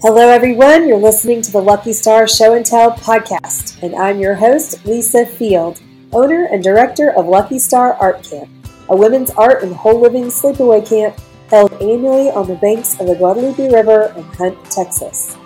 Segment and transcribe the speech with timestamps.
[0.00, 0.86] Hello, everyone.
[0.86, 5.26] You're listening to the Lucky Star Show and Tell podcast, and I'm your host, Lisa
[5.26, 5.82] Field,
[6.12, 8.48] owner and director of Lucky Star Art Camp,
[8.90, 11.18] a women's art and whole living sleepaway camp
[11.50, 15.36] held annually on the banks of the Guadalupe River in Hunt, Texas.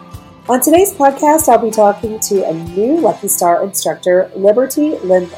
[0.51, 5.35] On today's podcast, I'll be talking to a new Lucky Star instructor, Liberty Lindley.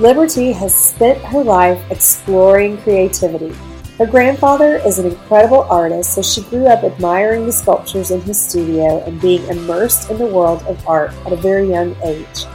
[0.00, 3.56] Liberty has spent her life exploring creativity
[3.98, 8.40] her grandfather is an incredible artist, so she grew up admiring the sculptures in his
[8.40, 12.46] studio and being immersed in the world of art at a very young age.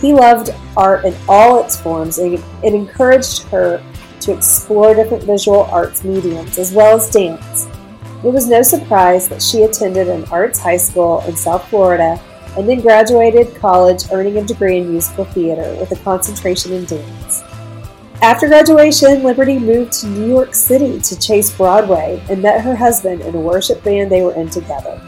[0.00, 3.82] He loved art in all its forms and it encouraged her
[4.20, 7.66] to explore different visual arts mediums as well as dance.
[8.22, 12.20] It was no surprise that she attended an arts high school in South Florida
[12.56, 17.42] and then graduated college earning a degree in musical theater with a concentration in dance.
[18.22, 23.20] After graduation, Liberty moved to New York City to chase Broadway and met her husband
[23.20, 25.00] in a worship band they were in together.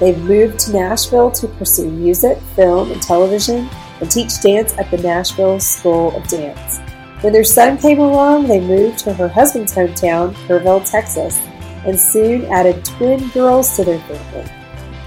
[0.00, 4.98] They've moved to Nashville to pursue music, film, and television and teach dance at the
[4.98, 6.80] Nashville School of Dance.
[7.22, 11.40] When their son came along, they moved to her husband's hometown, Kerrville, Texas,
[11.86, 14.50] and soon added twin girls to their family.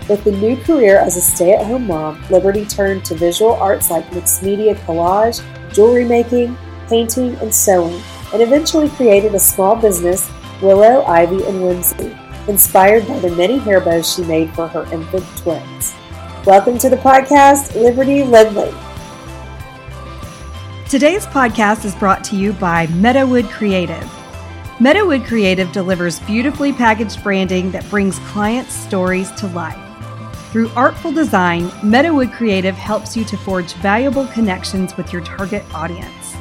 [0.10, 3.92] With the new career as a stay at home mom, Liberty turned to visual arts
[3.92, 6.58] like mixed media collage, jewelry making,
[6.88, 8.02] painting, and sewing,
[8.34, 10.30] and eventually created a small business,
[10.62, 15.26] Willow, Ivy, and Whimsy, inspired by the many hair bows she made for her infant
[15.38, 15.94] twins.
[16.46, 18.74] Welcome to the podcast, Liberty Lindley.
[20.90, 24.04] Today's podcast is brought to you by Meadowood Creative.
[24.80, 29.78] Meadowood Creative delivers beautifully packaged branding that brings clients' stories to life.
[30.52, 36.37] Through artful design, Meadowood Creative helps you to forge valuable connections with your target audience.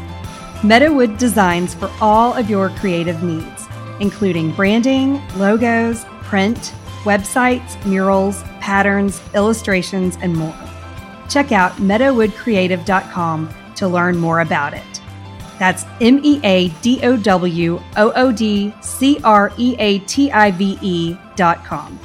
[0.62, 3.67] Meadowood designs for all of your creative needs,
[4.01, 6.73] including branding, logos, print,
[7.05, 10.57] websites, murals, patterns, illustrations, and more.
[11.29, 14.83] Check out meadowoodcreative.com to learn more about it.
[15.59, 20.31] That's M E A D O W O O D C R E A T
[20.31, 21.99] I V E dot com.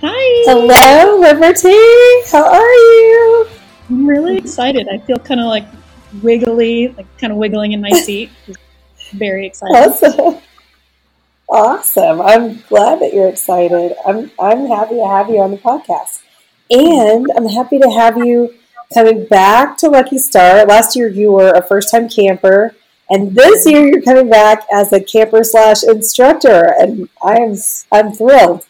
[0.00, 0.44] Hi.
[0.46, 2.30] Hello, Liberty.
[2.30, 3.41] How are you?
[3.92, 4.88] I'm really excited.
[4.88, 5.66] I feel kind of like
[6.22, 8.30] wiggly, like kind of wiggling in my seat.
[9.12, 9.76] Very excited.
[9.76, 10.42] Awesome.
[11.46, 12.22] Awesome.
[12.22, 13.94] I'm glad that you're excited.
[14.06, 16.22] I'm I'm happy to have you on the podcast.
[16.70, 18.54] And I'm happy to have you
[18.94, 20.64] coming back to Lucky Star.
[20.64, 22.74] Last year you were a first time camper.
[23.10, 27.56] And this year you're coming back as a camper slash instructor, and I'm
[27.92, 28.64] I'm thrilled.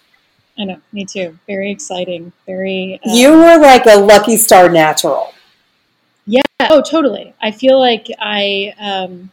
[0.59, 1.39] I know, me too.
[1.47, 2.33] Very exciting.
[2.47, 3.01] Very.
[3.07, 5.33] Uh, you were like a Lucky Star natural.
[6.27, 6.43] Yeah.
[6.61, 7.35] Oh, totally.
[7.41, 8.75] I feel like I.
[8.79, 9.31] Um,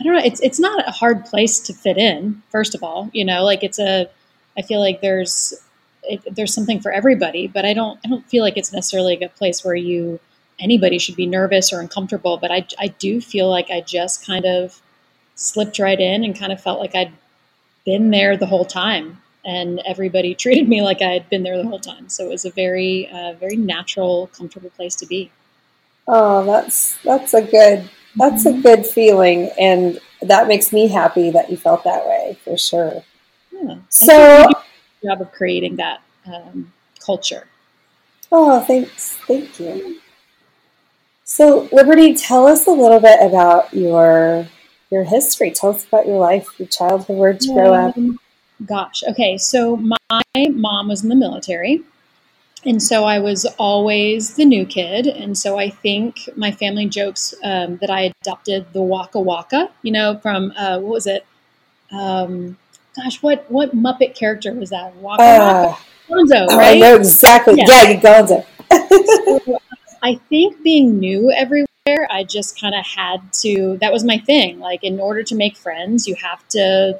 [0.00, 0.22] I don't know.
[0.24, 2.42] It's it's not a hard place to fit in.
[2.50, 4.08] First of all, you know, like it's a.
[4.56, 5.54] I feel like there's
[6.04, 9.28] it, there's something for everybody, but I don't I don't feel like it's necessarily a
[9.28, 10.20] place where you
[10.60, 12.36] anybody should be nervous or uncomfortable.
[12.36, 14.80] But I I do feel like I just kind of
[15.34, 17.12] slipped right in and kind of felt like I'd
[17.84, 21.68] been there the whole time and everybody treated me like I had been there the
[21.68, 22.08] whole time.
[22.08, 25.30] So it was a very, uh, very natural, comfortable place to be.
[26.06, 28.58] Oh, that's that's a good that's mm-hmm.
[28.58, 33.02] a good feeling, and that makes me happy that you felt that way for sure.
[33.52, 33.76] Yeah.
[33.88, 34.48] So,
[35.02, 36.72] job of creating that um,
[37.04, 37.46] culture.
[38.30, 40.00] Oh, thanks, thank you.
[41.24, 44.46] So, Liberty, tell us a little bit about your
[44.90, 45.50] your history.
[45.50, 47.96] Tell us about your life, your childhood, where to you grow up?
[48.64, 49.02] Gosh.
[49.10, 49.36] Okay.
[49.38, 49.98] So my
[50.34, 51.82] mom was in the military.
[52.66, 55.06] And so I was always the new kid.
[55.06, 59.92] And so I think my family jokes um, that I adopted the Waka Waka, you
[59.92, 61.26] know, from, uh, what was it?
[61.92, 62.56] Um,
[62.96, 64.96] gosh, what, what Muppet character was that?
[64.96, 65.82] Waka uh, Waka?
[66.08, 66.76] Gonzo, right?
[66.76, 67.54] I know exactly.
[67.58, 68.46] Yeah, yeah Gonzo.
[69.44, 69.58] so
[70.02, 71.66] I think being new everywhere,
[72.10, 74.58] I just kind of had to, that was my thing.
[74.58, 76.98] Like, in order to make friends, you have to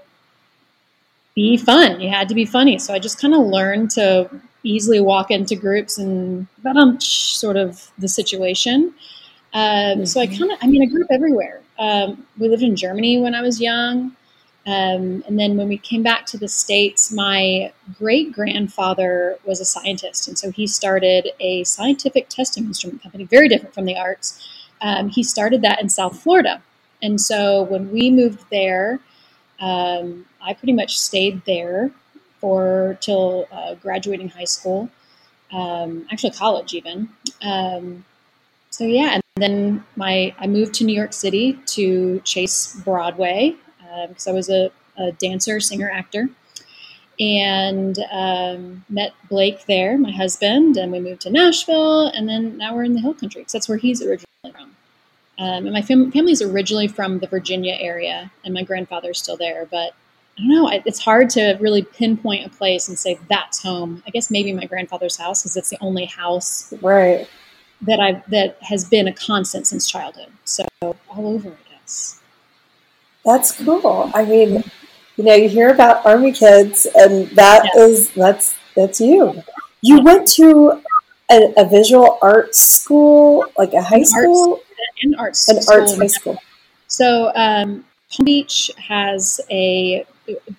[1.34, 2.00] be fun.
[2.00, 2.78] You had to be funny.
[2.78, 4.30] So I just kind of learned to
[4.62, 8.94] easily walk into groups and um, sort of the situation.
[9.54, 10.04] mm-hmm.
[10.04, 10.38] So I mm-hmm.
[10.38, 11.60] kind of, I mean, I grew up everywhere.
[11.78, 14.16] Um, we lived in Germany when I was young.
[14.66, 19.64] Um, and then when we came back to the States, my great grandfather was a
[19.64, 20.26] scientist.
[20.26, 24.42] And so he started a scientific testing instrument company, very different from the arts.
[24.80, 26.62] Um, he started that in South Florida.
[27.02, 29.00] And so when we moved there,
[29.60, 31.90] um, I pretty much stayed there
[32.40, 34.90] for till uh, graduating high school,
[35.52, 37.08] um, actually college even.
[37.42, 38.04] Um,
[38.70, 43.54] so yeah, and then my I moved to New York City to chase Broadway
[44.08, 46.28] because uh, I was a, a, dancer, singer, actor.
[47.20, 52.74] and um, met Blake there, my husband, and we moved to Nashville, and then now
[52.74, 54.74] we're in the Hill Country because that's where he's originally from.
[55.38, 59.66] Um, and my fam- family's originally from the Virginia area, and my grandfather's still there.
[59.70, 59.94] But
[60.38, 64.02] I don't know, it's hard to really pinpoint a place and say that's home.
[64.06, 67.28] I guess maybe my grandfather's house because it's the only house right
[67.82, 70.32] that I that has been a constant since childhood.
[70.44, 72.20] So all over, I guess.
[73.24, 74.10] That's cool.
[74.14, 74.64] I mean,
[75.16, 77.82] you know, you hear about army kids, and that yeah.
[77.82, 79.42] is that's that's you.
[79.82, 80.82] You went to
[81.30, 84.60] a, a, visual arts school, like a high school,
[85.02, 85.80] an arts, an school.
[85.80, 86.38] arts high school.
[86.86, 90.04] So um, Palm Beach has a.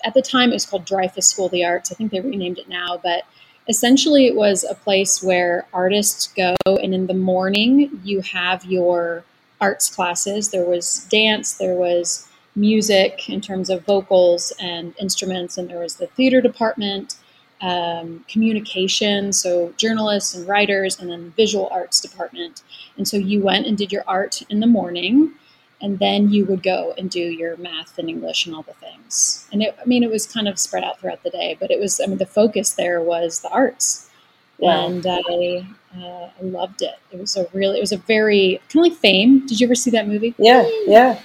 [0.03, 1.91] At the time, it was called Dreyfoos School of the Arts.
[1.91, 3.23] I think they renamed it now, but
[3.67, 9.23] essentially, it was a place where artists go, and in the morning, you have your
[9.59, 10.49] arts classes.
[10.49, 11.53] There was dance.
[11.53, 17.15] There was music in terms of vocals and instruments, and there was the theater department,
[17.65, 22.61] um, communication, so journalists and writers, and then visual arts department.
[22.97, 25.33] And so you went and did your art in the morning,
[25.81, 29.47] and then you would go and do your math and English and all the things.
[29.51, 31.79] And it, I mean, it was kind of spread out throughout the day, but it
[31.79, 34.09] was, I mean, the focus there was the arts.
[34.59, 34.87] Wow.
[34.87, 35.67] And I,
[35.97, 36.95] uh, I loved it.
[37.11, 39.45] It was a really, it was a very kind of like Fame.
[39.47, 40.35] Did you ever see that movie?
[40.37, 41.19] Yeah, yeah.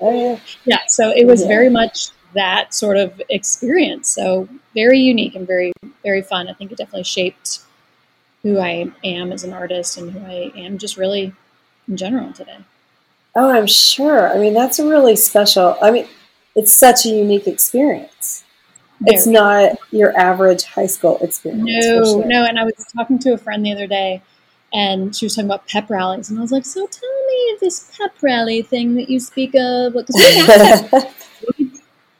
[0.00, 0.40] Oh, yeah.
[0.64, 0.80] Yeah.
[0.88, 1.48] So it was yeah.
[1.48, 4.08] very much that sort of experience.
[4.08, 6.48] So very unique and very, very fun.
[6.48, 7.60] I think it definitely shaped
[8.42, 11.32] who I am as an artist and who I am just really
[11.88, 12.58] in general today.
[13.34, 14.28] Oh, I'm sure.
[14.28, 15.76] I mean, that's a really special.
[15.80, 16.06] I mean,
[16.54, 18.44] it's such a unique experience.
[19.00, 19.16] Very.
[19.16, 21.64] It's not your average high school experience.
[21.64, 22.26] No, sure.
[22.26, 22.44] no.
[22.44, 24.22] And I was talking to a friend the other day
[24.72, 27.90] and she was talking about pep rallies, and I was like, "So tell me this
[27.96, 30.02] pep rally thing that you speak of." we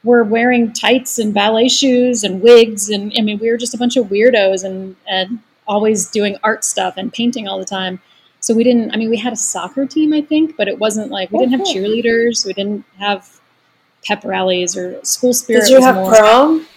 [0.03, 3.77] were wearing tights and ballet shoes and wigs, and I mean, we were just a
[3.77, 7.99] bunch of weirdos and and always doing art stuff and painting all the time.
[8.39, 8.91] So we didn't.
[8.91, 11.53] I mean, we had a soccer team, I think, but it wasn't like we didn't
[11.53, 12.45] have cheerleaders.
[12.45, 13.39] We didn't have
[14.03, 15.61] pep rallies or school spirit.
[15.61, 16.67] Did you have more, prom?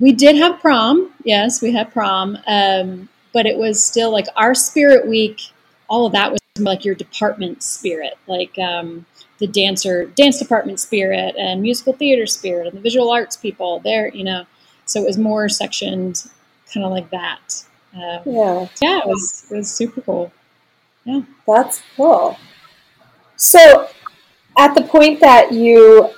[0.00, 1.12] We did have prom.
[1.24, 2.38] Yes, we had prom.
[2.46, 5.40] Um, but it was still like our spirit week
[5.88, 9.04] all of that was like your department spirit like um,
[9.38, 14.08] the dancer dance department spirit and musical theater spirit and the visual arts people there
[14.08, 14.44] you know
[14.86, 16.24] so it was more sectioned
[16.72, 17.64] kind of like that
[17.94, 20.32] um, yeah yeah it was it was super cool
[21.04, 22.36] yeah that's cool
[23.36, 23.88] so
[24.56, 26.10] at the point that you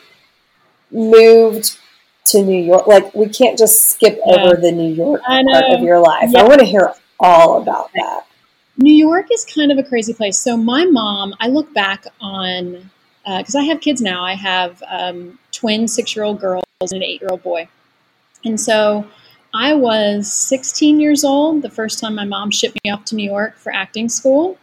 [0.90, 1.78] moved
[2.26, 4.34] to New York, like we can't just skip yeah.
[4.34, 6.30] over the New York part of your life.
[6.30, 6.40] Yeah.
[6.40, 8.26] I want to hear all about that.
[8.78, 10.38] New York is kind of a crazy place.
[10.38, 12.90] So my mom, I look back on
[13.26, 14.24] because uh, I have kids now.
[14.24, 17.68] I have um, twin six-year-old girls and an eight-year-old boy,
[18.44, 19.06] and so
[19.54, 23.28] I was 16 years old the first time my mom shipped me off to New
[23.28, 24.58] York for acting school,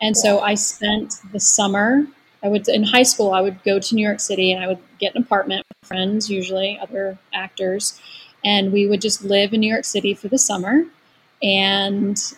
[0.00, 2.06] and so I spent the summer.
[2.42, 3.32] I would in high school.
[3.32, 6.30] I would go to New York City and I would get an apartment with friends,
[6.30, 8.00] usually other actors,
[8.44, 10.84] and we would just live in New York City for the summer
[11.42, 12.34] and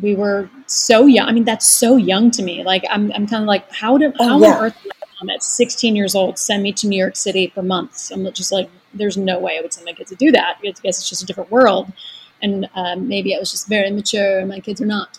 [0.00, 1.28] we were so young.
[1.28, 2.64] I mean, that's so young to me.
[2.64, 4.56] Like, I'm, I'm kind of like, how did, oh, how yeah.
[4.56, 4.86] on earth
[5.20, 8.10] mom at 16 years old send me to New York City for months?
[8.10, 10.58] I'm just like, there's no way I would send my kids to do that.
[10.58, 11.92] I guess it's just a different world.
[12.42, 15.18] And um, maybe I was just very immature and my kids are not.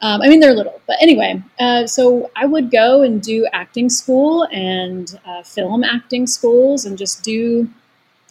[0.00, 1.40] Um, I mean, they're little, but anyway.
[1.60, 6.98] Uh, so I would go and do acting school and uh, film acting schools and
[6.98, 7.68] just do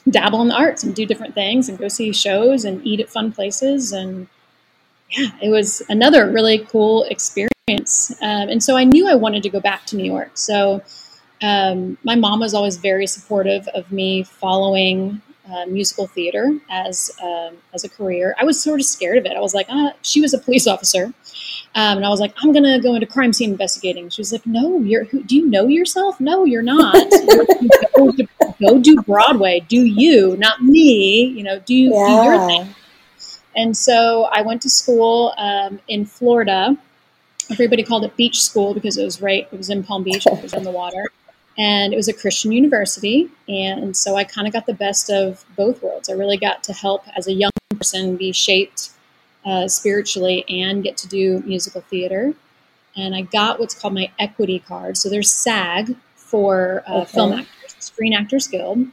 [0.10, 3.10] dabble in the arts and do different things and go see shows and eat at
[3.10, 3.94] fun places.
[3.94, 4.28] And
[5.12, 8.12] yeah, it was another really cool experience.
[8.22, 10.38] Um, and so I knew I wanted to go back to New York.
[10.38, 10.82] So
[11.42, 17.58] um, my mom was always very supportive of me following uh, musical theater as um,
[17.74, 18.36] as a career.
[18.40, 19.36] I was sort of scared of it.
[19.36, 21.06] I was like, ah, she was a police officer,
[21.76, 24.10] um, and I was like, I'm gonna go into crime scene investigating.
[24.10, 25.06] She was like, No, you're.
[25.06, 26.20] Who, do you know yourself?
[26.20, 26.94] No, you're not.
[27.98, 28.28] go, to,
[28.60, 29.62] go, do Broadway.
[29.68, 31.26] Do you, not me?
[31.26, 32.08] You know, do you yeah.
[32.08, 32.76] do your thing.
[33.56, 36.78] And so I went to school um, in Florida.
[37.50, 39.48] Everybody called it beach school because it was right.
[39.52, 40.26] It was in Palm Beach.
[40.26, 41.10] It was in the water
[41.58, 43.30] and it was a Christian university.
[43.48, 46.10] And so I kind of got the best of both worlds.
[46.10, 48.92] I really got to help as a young person be shaped
[49.46, 52.34] uh, spiritually and get to do musical theater.
[52.96, 54.98] And I got what's called my equity card.
[54.98, 57.12] So there's SAG for uh, okay.
[57.12, 58.88] film actors, Screen Actors Guild.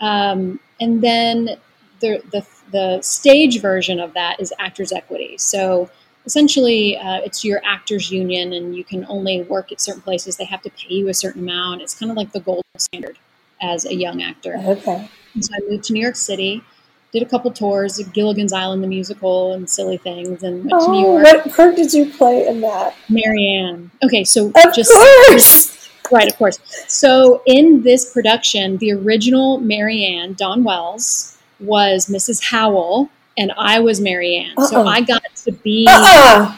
[0.00, 1.56] Um, and then
[2.00, 5.38] the, the, the stage version of that is Actors Equity.
[5.38, 5.90] So
[6.26, 10.44] essentially uh, it's your actors union and you can only work at certain places they
[10.44, 13.16] have to pay you a certain amount it's kind of like the gold standard
[13.62, 15.08] as a young actor okay
[15.40, 16.64] so i moved to new york city
[17.12, 20.86] did a couple tours of Gilligan's Island, the musical, and silly things, and went oh,
[20.86, 21.24] to New York.
[21.24, 22.94] What part did you play in that?
[23.08, 23.90] Mary Ann.
[24.02, 25.88] Okay, so of just course.
[26.12, 26.58] right, of course.
[26.88, 32.44] So in this production, the original Marianne, Dawn Wells, was Mrs.
[32.50, 34.54] Howell, and I was Mary Ann.
[34.56, 34.66] Uh-uh.
[34.66, 36.56] So I got to be uh-uh.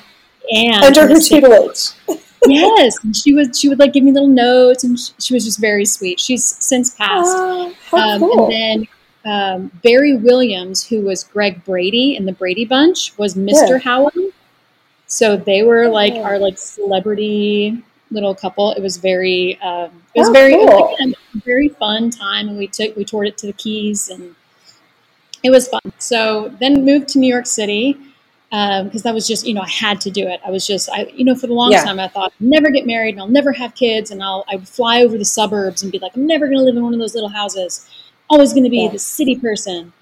[0.55, 1.90] Anne under her tutelage.
[2.47, 5.45] yes, and she would she would like give me little notes, and she, she was
[5.45, 6.19] just very sweet.
[6.21, 7.37] She's since passed.
[7.90, 8.50] How um, cool.
[8.50, 8.87] And
[9.25, 13.71] then um, Barry Williams, who was Greg Brady in the Brady Bunch, was Mr.
[13.71, 13.78] Yeah.
[13.78, 14.11] Howell.
[15.07, 16.23] So they were like Oh.
[16.23, 18.73] our like celebrity little couple.
[18.73, 20.95] It was very um, it was Oh, very it was, cool.
[20.95, 24.35] again, a very fun time, and we took we toured it to the Keys, and
[25.42, 25.80] it was fun.
[25.99, 27.97] So then moved to New York City
[28.50, 30.40] because that was just you know I had to do it.
[30.47, 31.85] I was just I you know for the long Yeah.
[31.85, 34.57] time I thought I'll never get married and I'll never have kids and I'll I
[34.57, 36.95] would fly over the suburbs and be like I'm never going to live in one
[36.95, 37.88] of those little houses.
[38.30, 38.90] Always going to be Yeah.
[38.92, 39.92] the city person.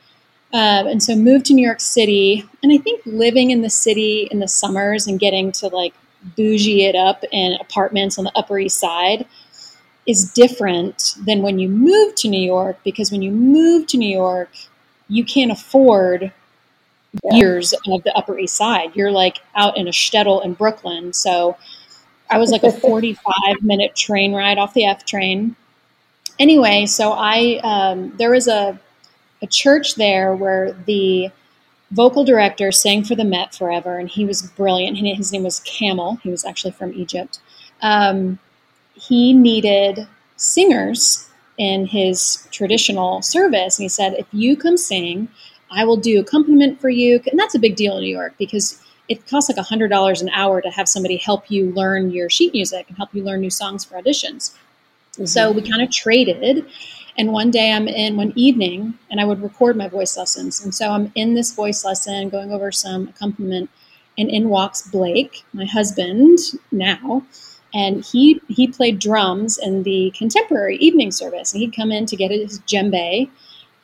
[0.53, 4.29] Um, and so moved to New York City, and I think living in the city
[4.31, 5.93] in the summers and getting to like
[6.37, 9.27] bougie it up in apartments on the Upper East Side
[10.07, 14.09] is different than when you move to New York because when you move to New
[14.09, 14.51] York,
[15.09, 16.33] you can't afford
[17.25, 17.35] Yeah.
[17.37, 18.91] years of the Upper East Side.
[18.95, 21.13] You're like out in a shtetl in Brooklyn.
[21.13, 21.57] So
[22.31, 25.57] I was like a 45 minute train ride off the F train.
[26.39, 28.79] Anyway, so I um, there was a
[29.43, 31.31] a church there where the
[31.93, 34.99] vocal director sang for the Met forever, and he was brilliant.
[34.99, 36.17] His name was Camel.
[36.23, 37.39] He was actually from Egypt.
[37.81, 38.39] Um,
[38.95, 45.29] he needed singers in his traditional service, and he said, "If you come sing,
[45.71, 48.81] I will do accompaniment for you." And that's a big deal in New York because
[49.09, 52.53] it costs like hundred dollars an hour to have somebody help you learn your sheet
[52.53, 54.55] music and help you learn new songs for auditions.
[55.13, 55.27] Mm-hmm.
[55.27, 56.67] So we kind of traded.
[57.19, 60.63] And one day I'm in one evening and I would record my voice lessons.
[60.63, 63.71] And so I'm in this voice lesson going over some accompaniment
[64.19, 66.39] and in walks Blake, my husband
[66.71, 67.23] now.
[67.77, 71.53] And he he played drums in the contemporary evening service.
[71.53, 73.29] And he'd come in to get his djembe.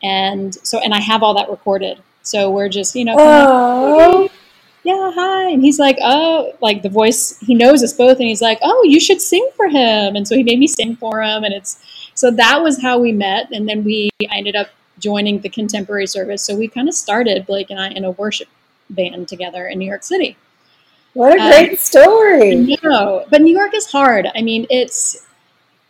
[0.02, 2.02] And so and I have all that recorded.
[2.22, 4.30] So we're just, you know, Oh,
[4.84, 5.50] yeah, hi.
[5.50, 8.18] And he's like, oh, like the voice, he knows us both.
[8.18, 10.16] And he's like, oh, you should sing for him.
[10.16, 11.44] And so he made me sing for him.
[11.44, 11.78] And it's,
[12.14, 13.50] so that was how we met.
[13.52, 14.68] And then we, I ended up
[14.99, 16.42] joining the contemporary service.
[16.42, 18.49] So we kind of started, Blake and I, in a worship
[18.90, 20.37] band together in New York City.
[21.14, 22.76] What a Uh, great story.
[22.83, 24.28] No, but New York is hard.
[24.35, 25.26] I mean, it's.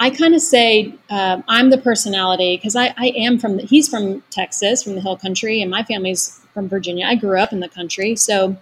[0.00, 3.56] I kind of say um, I'm the personality because I, I am from.
[3.56, 7.06] The, he's from Texas, from the Hill Country, and my family's from Virginia.
[7.06, 8.56] I grew up in the country, so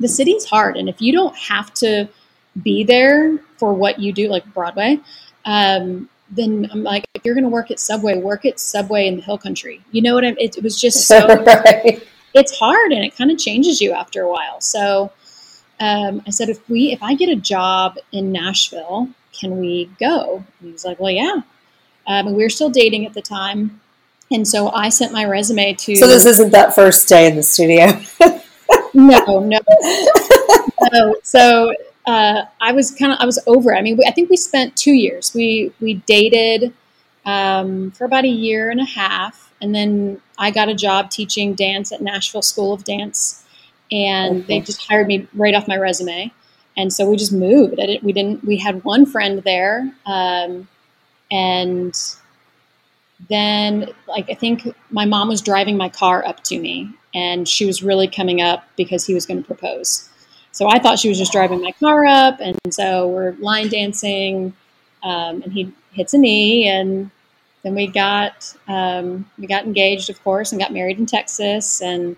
[0.00, 0.76] the city's hard.
[0.76, 2.08] And if you don't have to
[2.62, 4.98] be there for what you do, like Broadway,
[5.44, 9.16] um, then I'm like, if you're going to work at Subway, work at Subway in
[9.16, 9.82] the Hill Country.
[9.92, 10.28] You know what I?
[10.28, 10.36] mean?
[10.40, 12.02] It, it was just so right.
[12.34, 14.60] it's hard and it kind of changes you after a while.
[14.60, 15.12] So
[15.82, 20.36] um, I said, if we, if I get a job in Nashville, can we go?
[20.36, 21.42] And he was like, well, yeah.
[22.06, 23.80] Um, and we were still dating at the time.
[24.30, 25.96] And so I sent my resume to.
[25.96, 28.00] So this isn't that first day in the studio.
[28.94, 29.58] no, no,
[30.92, 31.16] no.
[31.24, 31.74] So
[32.06, 33.72] uh, I was kind of, I was over.
[33.72, 33.78] it.
[33.78, 35.34] I mean, we, I think we spent two years.
[35.34, 36.72] We we dated
[37.26, 41.54] um, for about a year and a half, and then I got a job teaching
[41.54, 43.41] dance at Nashville School of Dance,
[43.92, 46.32] and they just hired me right off my resume.
[46.76, 47.78] And so we just moved.
[47.78, 48.44] I didn't, we didn't.
[48.44, 50.66] We had one friend there, um,
[51.30, 51.94] and
[53.28, 57.66] then like I think my mom was driving my car up to me, and she
[57.66, 60.08] was really coming up because he was going to propose.
[60.52, 64.54] So I thought she was just driving my car up, and so we're line dancing,
[65.02, 67.10] um, and he hits a knee, and
[67.62, 71.82] then we got um, we got engaged, of course, and got married in Texas.
[71.82, 72.16] And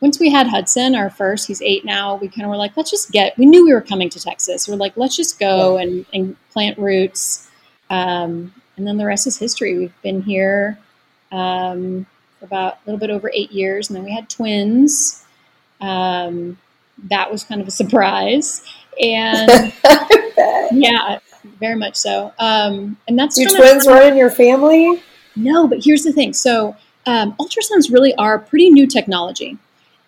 [0.00, 2.16] once we had Hudson, our first, he's eight now.
[2.16, 3.36] We kind of were like, let's just get.
[3.38, 4.68] We knew we were coming to Texas.
[4.68, 7.48] We're like, let's just go and, and plant roots.
[7.90, 9.78] Um, and then the rest is history.
[9.78, 10.78] We've been here
[11.32, 12.06] um,
[12.38, 15.24] for about a little bit over eight years, and then we had twins.
[15.80, 16.58] Um,
[17.10, 18.62] that was kind of a surprise,
[19.00, 19.72] and
[20.72, 21.18] yeah,
[21.60, 22.32] very much so.
[22.38, 25.02] Um, and that's Your twins were in your family?
[25.36, 26.32] no, but here's the thing.
[26.32, 29.58] So um, ultrasounds really are pretty new technology.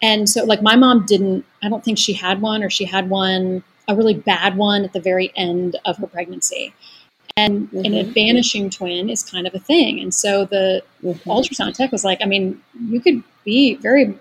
[0.02, 3.08] And so, like, my mom didn't, I don't think she had one, or she had
[3.08, 6.74] one, a really bad one at the very end of her pregnancy.
[7.36, 8.14] And, and a Mhm.
[8.14, 10.00] vanishing twin is kind of a thing.
[10.00, 11.18] And so the Mhm.
[11.24, 14.14] ultrasound tech was like, I mean, you could be very,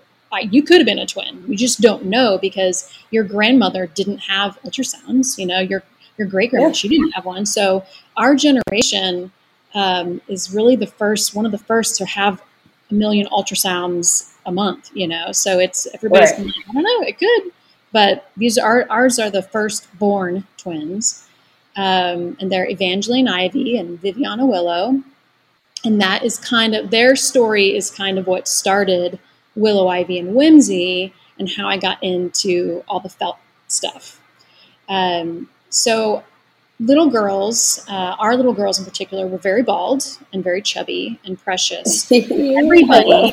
[0.50, 1.42] you could have been a twin.
[1.48, 5.38] We just don't know because your grandmother didn't have ultrasounds.
[5.38, 5.82] You know, your
[6.18, 6.78] your great grandmother, Yeah.
[6.78, 7.44] she didn't have one.
[7.44, 7.84] So
[8.16, 9.32] our generation
[9.74, 12.40] um, is really the first, one of the first to have
[12.90, 15.32] a million ultrasounds a month, you know.
[15.32, 16.46] So it's everybody's Right.
[16.46, 17.52] like, I don't know, it could,
[17.92, 21.26] but these are ours are the firstborn twins,
[21.76, 25.02] um, and they're Evangeline Ivy and Viviana Willow,
[25.84, 29.18] and that is kind of their story is kind of what started
[29.54, 33.36] Willow Ivy and Whimsy, and how I got into all the felt
[33.68, 34.20] stuff.
[34.88, 36.22] Um, so
[36.78, 41.38] little girls, uh, our little girls in particular, were very bald and very chubby and
[41.42, 42.10] precious.
[42.12, 43.32] Everybody.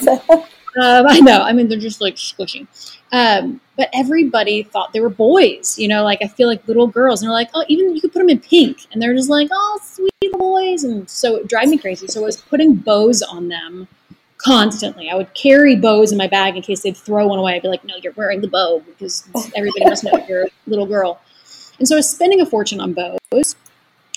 [0.78, 0.98] I.
[1.00, 1.42] Um, I know.
[1.42, 2.68] I mean, they're just like squishing.
[3.12, 5.78] Um, but everybody thought they were boys.
[5.78, 8.14] You know, like I feel like little girls, and they're like, oh, even you could
[8.14, 11.70] put them in pink, and they're just like, oh, sweet boys, and so it drive
[11.70, 12.08] me crazy.
[12.08, 13.88] So I was putting bows on them
[14.38, 15.10] constantly.
[15.10, 17.56] I would carry bows in my bag in case they'd throw one away.
[17.56, 20.86] I'd be like, no, you're wearing the bow because everybody must know you're a little
[20.86, 21.22] girl.
[21.80, 23.56] And so I was spending a fortune on bows.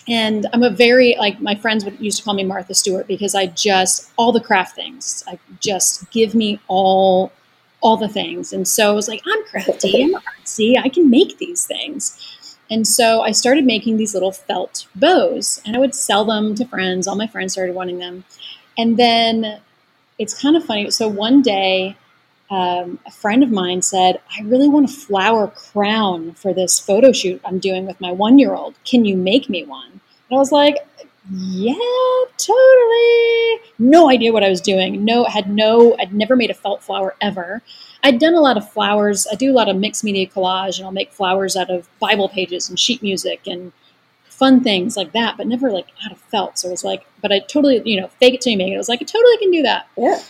[0.09, 3.35] And I'm a very like my friends would used to call me Martha Stewart because
[3.35, 5.25] I just all the craft things.
[5.27, 7.33] I just give me all
[7.81, 8.53] all the things.
[8.53, 12.57] And so I was like, I'm crafty, I'm artsy, I can make these things.
[12.71, 16.65] And so I started making these little felt bows and I would sell them to
[16.65, 17.07] friends.
[17.07, 18.25] All my friends started wanting them.
[18.79, 19.61] And then
[20.19, 20.91] it's kind of funny.
[20.91, 21.97] So one day,
[22.51, 27.13] um, a friend of mine said, I really want a flower crown for this photo
[27.13, 28.75] shoot I'm doing with my one year old.
[28.85, 29.91] Can you make me one?
[29.91, 30.77] And I was like,
[31.33, 31.75] yeah,
[32.39, 33.61] totally.
[33.79, 35.05] No idea what I was doing.
[35.05, 37.63] No, had no, I'd never made a felt flower ever.
[38.05, 39.27] I'd done a lot of flowers.
[39.31, 42.29] I do a lot of mixed media collage, and I'll make flowers out of Bible
[42.29, 43.73] pages and sheet music and
[44.37, 46.59] fun things like that, but never like out of felt.
[46.59, 48.75] So it was like, but I totally, you know, fake it till you make it.
[48.75, 49.89] I was like, I totally can do that.
[49.97, 50.21] Yeah.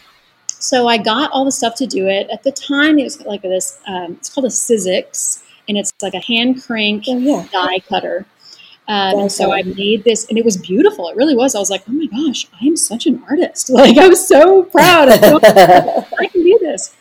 [0.58, 2.28] So I got all the stuff to do it.
[2.32, 3.78] At the time, it was like this.
[3.86, 7.46] Um, it's called a Sizzix, and it's like a hand crank Oh, yeah.
[7.52, 8.26] die cutter.
[8.88, 11.08] Um, and so I made this, and it was beautiful.
[11.08, 11.54] It really was.
[11.54, 13.68] I was like, oh my gosh, I am such an artist.
[13.72, 15.08] Like I was so proud.
[15.08, 16.94] I I can do this.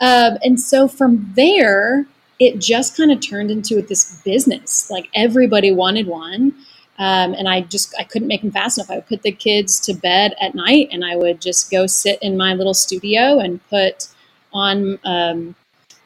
[0.00, 2.06] Um, and so from there,
[2.38, 4.88] it just kind of turned into this business.
[4.90, 6.54] Like everybody wanted one.
[6.98, 8.90] Um, and I just I couldn't make them fast enough.
[8.90, 12.18] I would put the kids to bed at night, and I would just go sit
[12.22, 14.08] in my little studio and put
[14.52, 15.54] on um,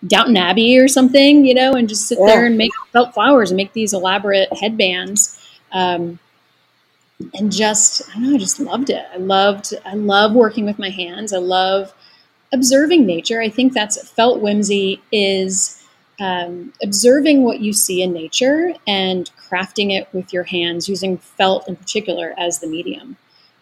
[0.06, 2.26] Downton Abbey or something, you know, and just sit Yeah.
[2.26, 5.38] there and make felt flowers and make these elaborate headbands.
[5.72, 6.18] Um,
[7.34, 9.04] and just I don't know, I just loved it.
[9.12, 11.32] I loved I love working with my hands.
[11.32, 11.92] I love
[12.52, 13.40] observing nature.
[13.40, 15.84] I think that's felt whimsy is
[16.18, 21.68] um, observing what you see in nature and crafting it with your hands, using felt
[21.68, 23.16] in particular as the medium.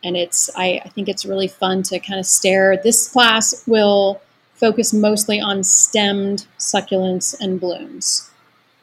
[0.05, 2.77] And it's I, I think it's really fun to kind of stare.
[2.77, 4.21] This class will
[4.55, 8.31] focus mostly on stemmed succulents and blooms.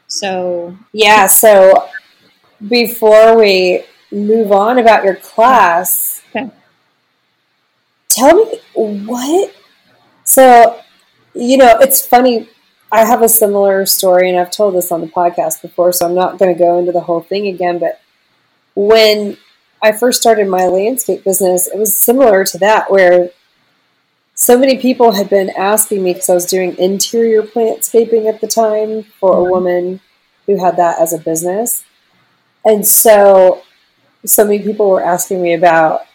[0.07, 1.89] So Yeah, so
[2.67, 6.49] before we move on about your class, Okay.
[8.09, 9.53] tell me what.
[10.23, 10.81] So,
[11.33, 12.49] you know, it's funny.
[12.95, 16.15] I have a similar story, and I've told this on the podcast before, so I'm
[16.15, 17.77] not going to go into the whole thing again.
[17.77, 17.99] But
[18.73, 19.35] when
[19.83, 23.31] I first started my landscape business, it was similar to that, where
[24.33, 28.47] so many people had been asking me because I was doing interior plantscaping at the
[28.47, 29.49] time for a Mhm.
[29.49, 29.99] woman
[30.45, 31.83] who had that as a business.
[32.63, 33.63] And so,
[34.25, 36.05] so many people were asking me about,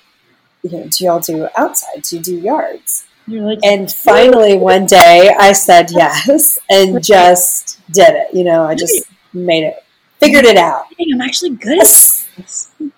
[0.62, 2.02] you know, do y'all do outside?
[2.04, 3.04] Do you do yards?
[3.30, 8.34] Like, And finally, one day I said yes and just did it.
[8.34, 9.84] You know, I just made it,
[10.18, 10.86] figured it out.
[11.12, 12.26] I'm actually good at this.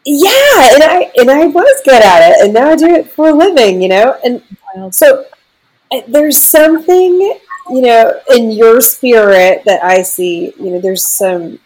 [0.04, 3.28] Yeah, and I and I was good at it, and now I do it for
[3.28, 3.82] a living.
[3.82, 4.42] You know, and
[4.94, 5.26] so
[5.92, 7.20] uh, there's something
[7.70, 10.52] you know in your spirit that I see.
[10.58, 11.58] You know, there's some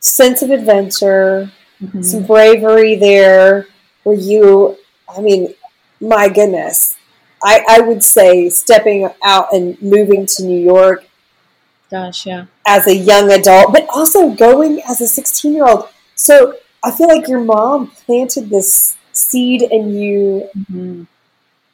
[0.00, 1.50] sense of adventure,
[1.82, 2.04] Mhm.
[2.04, 3.66] some bravery there,
[4.02, 4.76] where you.
[5.08, 5.54] I mean,
[6.00, 6.96] my goodness,
[7.44, 11.04] I I would say stepping out and moving to New York
[11.90, 12.46] Gosh, yeah.
[12.66, 15.88] as a young adult, but also going as a 16 year old.
[16.16, 21.06] So I feel like your mom planted this seed in you Mhm.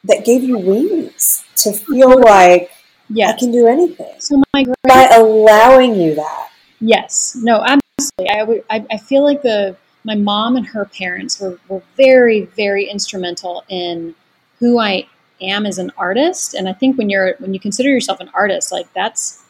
[0.03, 2.71] that gave you wings to feel like
[3.19, 6.49] I can do anything So my great by allowing you that.
[6.79, 8.29] Yes, no, absolutely.
[8.29, 12.45] I, would- I, I feel like the my mom and her parents were, were very,
[12.57, 14.15] very instrumental in
[14.59, 15.05] who I
[15.41, 16.53] am as an artist.
[16.53, 19.43] And I think when you're when you consider yourself an artist, like that's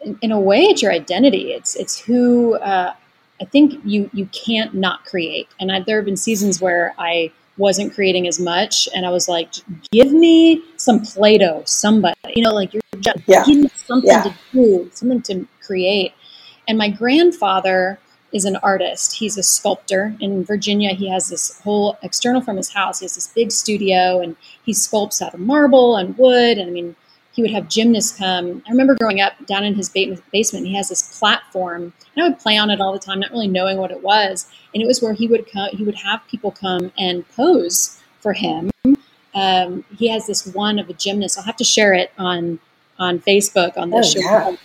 [0.00, 1.52] in, in a way it's your identity.
[1.52, 2.94] It's it's who uh,
[3.40, 5.48] I think you you can't not create.
[5.60, 9.28] And I, there have been seasons where I wasn't creating as much, and I was
[9.28, 9.48] like,
[9.92, 13.44] give me some Play-Doh, somebody, you know, like you're just Yeah.
[13.44, 14.22] give me something Yeah.
[14.24, 16.12] to do, something to create.
[16.66, 17.98] And my grandfather
[18.34, 19.14] is an artist.
[19.14, 20.90] He's a sculptor in Virginia.
[20.90, 22.98] He has this whole external from his house.
[22.98, 26.58] He has this big studio and he sculpts out of marble and wood.
[26.58, 26.96] And I mean,
[27.32, 28.62] he would have gymnasts come.
[28.66, 32.38] I remember growing up down in his basement, he has this platform, and I would
[32.38, 34.46] play on it all the time, not really knowing what it was.
[34.72, 38.32] And it was where he would come, he would have people come and pose for
[38.32, 38.70] him.
[39.34, 41.38] Um, he has this one of a gymnast.
[41.38, 42.58] I'll have to share it on
[42.98, 44.50] on Facebook on this oh, show.
[44.50, 44.56] Yeah.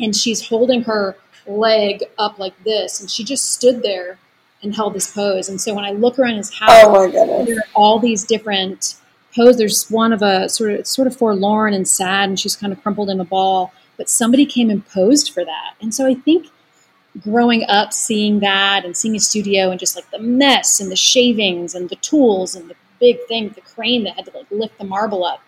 [0.00, 4.18] And she's holding her leg up like this, and she just stood there
[4.62, 5.48] and held this pose.
[5.48, 7.46] And so when I look around his house, oh my goodness.
[7.48, 8.96] there are all these different
[9.34, 9.58] poses.
[9.58, 12.82] There's one of a sort of sort of forlorn and sad, and she's kind of
[12.82, 13.72] crumpled in a ball.
[13.96, 16.46] But somebody came and posed for that, and so I think
[17.20, 20.96] growing up seeing that and seeing a studio and just like the mess and the
[20.96, 24.78] shavings and the tools and the big thing, the crane that had to like lift
[24.78, 25.42] the marble up.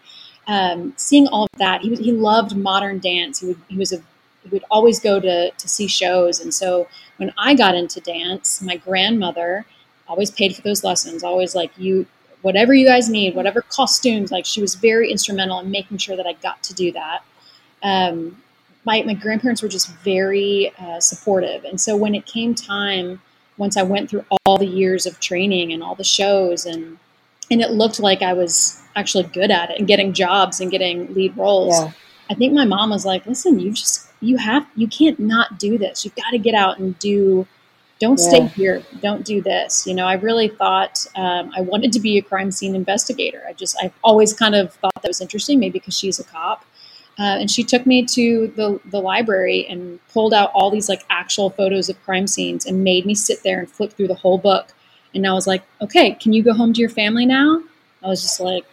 [0.47, 3.41] Um, seeing all of that, he was, he loved modern dance.
[3.41, 4.03] He, would, he was a
[4.51, 8.77] would always go to to see shows, and so when I got into dance, my
[8.77, 9.67] grandmother
[10.09, 11.23] always paid for those lessons.
[11.23, 12.07] Always like you
[12.43, 14.31] whatever you guys need, whatever costumes.
[14.31, 17.23] Like she was very instrumental in making sure that I got to do that.
[17.83, 18.43] Um,
[18.85, 21.65] my, my grandparents were just very uh, supportive.
[21.65, 23.23] And so when it came time,
[23.57, 26.99] once I went through all the years of training and all the shows and
[27.51, 31.13] and it looked like I was actually good at it and getting jobs and getting
[31.13, 31.79] lead roles.
[31.79, 31.93] Yeah.
[32.31, 35.79] I think my mom was like, "Listen, you just you have you can't not do
[35.79, 36.05] this.
[36.05, 37.47] You've got to get out and do
[38.01, 38.29] don't Yeah.
[38.29, 39.87] stay here don't do this.
[39.87, 43.43] You know i really thought um, i wanted to be a crime scene investigator.
[43.49, 46.65] I just i've always kind of thought that was interesting maybe because she's a cop.
[47.17, 51.05] Uh, and she took me to the, the library and pulled out all these like
[51.11, 54.39] actual photos of crime scenes and made me sit there and flip through the whole
[54.39, 54.75] book.
[55.15, 57.63] And i was like okay can you go home to your family now?
[58.03, 58.65] I was just like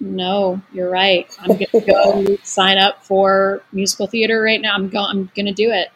[0.00, 5.08] no you're right i'm gonna go sign up for musical theater right now i'm going
[5.10, 5.90] i'm gonna do it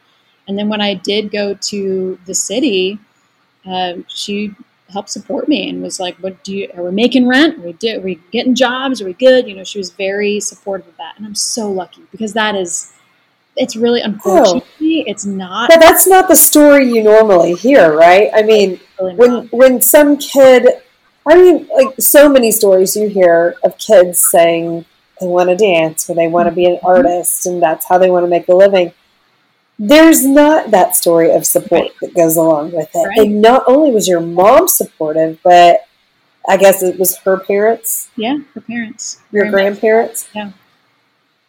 [0.50, 2.98] and then when I did go to the city,
[3.64, 4.52] um, she
[4.92, 6.68] helped support me and was like, "What do you?
[6.76, 7.58] Are we making rent?
[7.58, 7.98] Are we do?
[7.98, 9.00] Are we getting jobs?
[9.00, 12.02] Are we good?" You know, she was very supportive of that, and I'm so lucky
[12.10, 12.92] because that is,
[13.56, 15.70] it's really unfortunately, it's not.
[15.70, 18.30] But that's not the story you normally hear, right?
[18.34, 20.82] I mean, really when when some kid,
[21.26, 24.84] I mean, like so many stories you hear of kids saying
[25.20, 26.86] they want to dance or they want to be an Mm-hmm.
[26.86, 28.92] artist and that's how they want to make a living.
[29.78, 31.92] There's not that story of support Right.
[32.00, 32.98] that goes along with it.
[33.08, 33.18] Right.
[33.20, 35.86] And not only was your mom supportive, but
[36.48, 39.52] I guess it was her parents, yeah, her parents, your very much.
[39.52, 40.28] grandparents.
[40.34, 40.52] Yeah.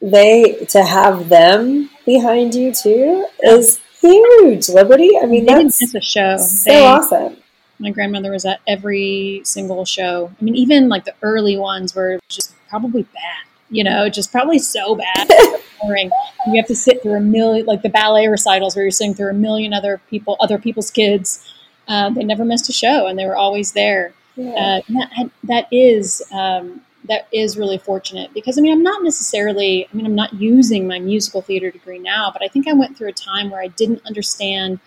[0.02, 5.12] They to have them behind you too is huge, Liberty.
[5.22, 6.38] I mean, they that's a show.
[6.38, 7.38] so They- awesome.
[7.82, 10.32] My grandmother was at every single show.
[10.40, 13.46] I mean, even like the early ones were just probably bad.
[13.70, 15.30] You know, just probably so bad,
[15.82, 16.12] boring.
[16.48, 19.32] You have to sit through a million, like the ballet recitals where you're sitting through
[19.32, 21.48] a million other people, other people's kids.
[21.88, 24.14] Uh, they never missed a show, and they were always there.
[24.36, 24.52] Yeah.
[24.52, 29.88] Uh, that, that is um, that is really fortunate because I mean I'm not necessarily
[29.92, 32.98] I mean I'm not using my musical theater degree now, but I think I went
[32.98, 34.80] through a time where I didn't understand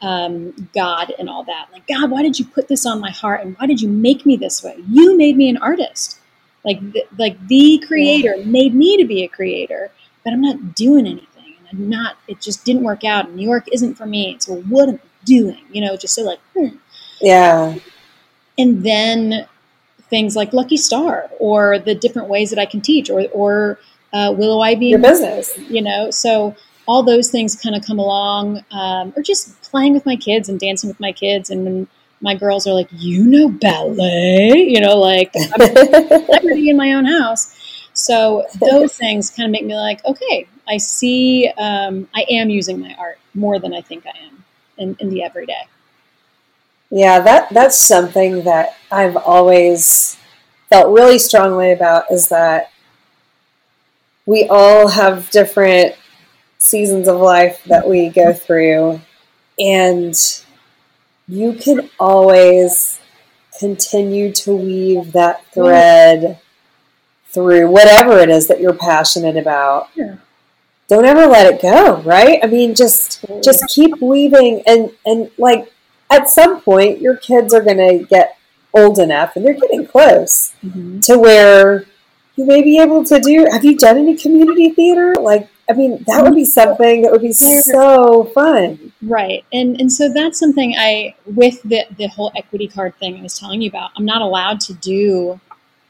[0.00, 1.68] um, God and all that.
[1.72, 4.24] Like God, why did you put this on my heart, and why did you make
[4.26, 4.76] me this way?
[4.88, 6.20] You made me an artist.
[6.64, 9.90] Like the, like the creator made me to be a creator,
[10.24, 12.16] but I'm not doing anything, and I'm not.
[12.26, 13.26] It just didn't work out.
[13.26, 14.36] And New York isn't for me.
[14.40, 15.60] So what am I doing?
[15.72, 16.40] You know, just so like.
[16.56, 16.76] Hmm
[17.20, 17.76] yeah.
[18.56, 19.46] and then
[20.10, 23.78] things like Lucky Star or the different ways that I can teach or or
[24.12, 25.56] uh, Willow Ivy, Your business.
[25.68, 26.10] you know.
[26.10, 26.56] So
[26.88, 30.58] all those things kind of come along, um, or just playing with my kids and
[30.58, 31.86] dancing with my kids, and then
[32.20, 37.54] my girls are like, "You know ballet," you know, like I'm in my own house.
[37.92, 41.50] So those things kind of make me like, okay, I see.
[41.58, 44.44] Um, I am using my art more than I think I am
[44.78, 45.66] in, in the everyday.
[46.90, 50.16] Yeah, that that's something that I've always
[50.70, 52.70] felt really strongly about is that
[54.26, 55.94] we all have different
[56.58, 59.00] seasons of life that we go through
[59.58, 60.14] and
[61.28, 63.00] you can always
[63.58, 66.38] continue to weave that thread
[67.30, 69.88] through whatever it is that you're passionate about.
[69.94, 70.16] Yeah.
[70.88, 72.38] Don't ever let it go, right?
[72.42, 75.72] I mean just just keep weaving and and like
[76.10, 78.38] at some point your kids are going to get
[78.74, 81.04] old enough and they're getting close Mhm.
[81.06, 81.84] to where
[82.36, 86.02] you may be able to do have you done any community theater like i mean
[86.06, 89.44] that would be something that would be so fun Right.
[89.52, 93.38] And and so that's something I with the the whole equity card thing I was
[93.38, 95.40] telling you about, I'm not allowed to do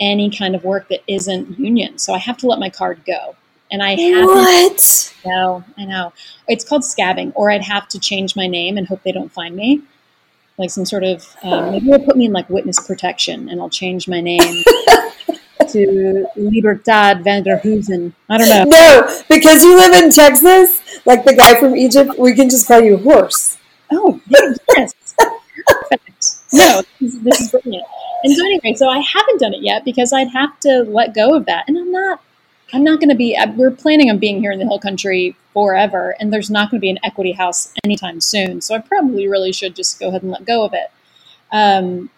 [0.01, 1.99] any kind of work that isn't union.
[1.99, 3.35] So I have to let my card go.
[3.71, 4.27] and I haven't.
[4.27, 5.15] What?
[5.27, 6.13] No, I know.
[6.49, 9.57] It's called scabbing, or I'd have to change my name and hope they don't find
[9.57, 9.83] me.
[10.59, 13.71] Like some sort of um, maybe they'll put me in like witness protection, and I'll
[13.71, 14.65] change my name
[15.71, 18.13] to Libertad Vanderhusen.
[18.29, 18.65] I don't know.
[18.65, 22.81] No, because you live in Texas, like the guy from Egypt, we can just call
[22.81, 23.59] you horse.
[23.91, 24.95] Oh, yes.
[25.67, 26.27] Perfect.
[26.53, 27.87] No, this, this is brilliant.
[28.25, 31.35] And so anyway, so I haven't done it yet because I'd have to let go
[31.35, 32.23] of that, and I'm not.
[32.71, 33.35] I'm not going to be.
[33.35, 36.79] uh, We're planning on being here in the Hill Country forever, and there's not going
[36.79, 38.61] to be an equity house anytime soon.
[38.61, 40.91] So I probably really should just go ahead and let go of it.
[41.51, 42.11] Um,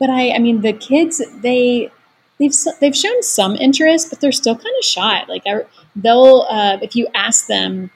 [0.00, 1.92] but I, I mean, the kids they
[2.38, 5.24] they've they've shown some interest, but they're still kind of shy.
[5.28, 7.90] Like I, they'll uh, if you ask them,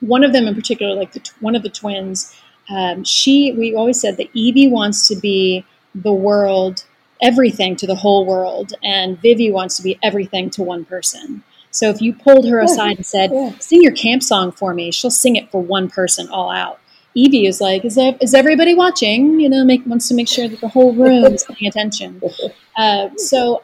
[0.00, 2.34] one of them in particular, like the, one of the twins,
[2.70, 6.84] um, she we always said that Evie wants to be the world,
[7.22, 11.42] everything to the whole world, and Vivi wants to be everything to one person.
[11.70, 12.64] So if you pulled her Yeah.
[12.64, 13.52] aside and said, Yeah.
[13.58, 16.78] "Sing your camp song for me," she'll sing it for one person all out.
[17.14, 20.48] Evie is like, "Is there, is everybody watching?" You know, make wants to make sure
[20.48, 22.20] that the whole room is paying attention.
[22.76, 23.62] Uh, so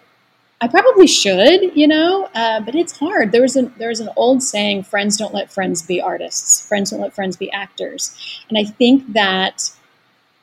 [0.63, 3.33] I probably should, you know, uh, but it's hard.
[3.33, 6.67] There was an there was an old saying: "Friends don't let friends be artists.
[6.67, 8.15] Friends don't let friends be actors."
[8.49, 9.71] And I think that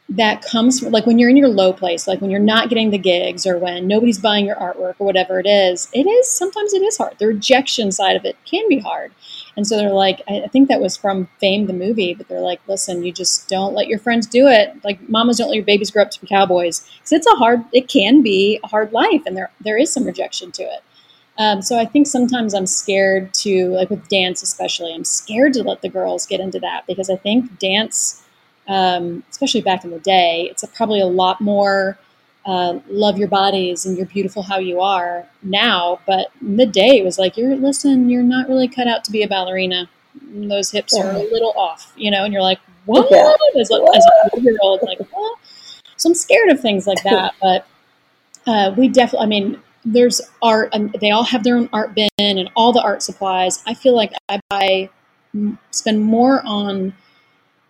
[0.09, 2.91] that comes from like when you're in your low place, like when you're not getting
[2.91, 5.89] the gigs or when nobody's buying your artwork or whatever it is.
[5.93, 7.17] It is sometimes it is hard.
[7.19, 9.11] The rejection side of it can be hard.
[9.57, 12.61] And so they're like, I think that was from Fame the movie, but they're like,
[12.67, 14.71] listen, you just don't let your friends do it.
[14.83, 16.87] Like mamas don't let your babies grow up to be cowboys.
[16.97, 20.05] Because it's a hard, it can be a hard life, and there there is some
[20.05, 20.83] rejection to it.
[21.39, 25.63] Um, so I think sometimes I'm scared to, like with dance especially, I'm scared to
[25.63, 28.23] let the girls get into that because I think dance,
[28.67, 31.97] um, especially back in the day, it's a, probably a lot more
[32.47, 35.99] uh, love your bodies and you're beautiful how you are now.
[36.07, 39.11] But in the day, it was like, you're listen, you're not really cut out to
[39.11, 39.89] be a ballerina.
[40.33, 43.07] Those hips are a little off, you know, and you're like, what?
[43.11, 43.35] Yeah.
[43.59, 45.37] As a, as a year old, like, what?
[45.97, 47.33] So I'm scared of things like that.
[47.41, 47.67] But
[48.47, 52.07] uh, we definitely, I mean, there's art, and they all have their own art bin
[52.17, 53.61] and all the art supplies.
[53.67, 54.89] I feel like I buy,
[55.71, 56.93] spend more on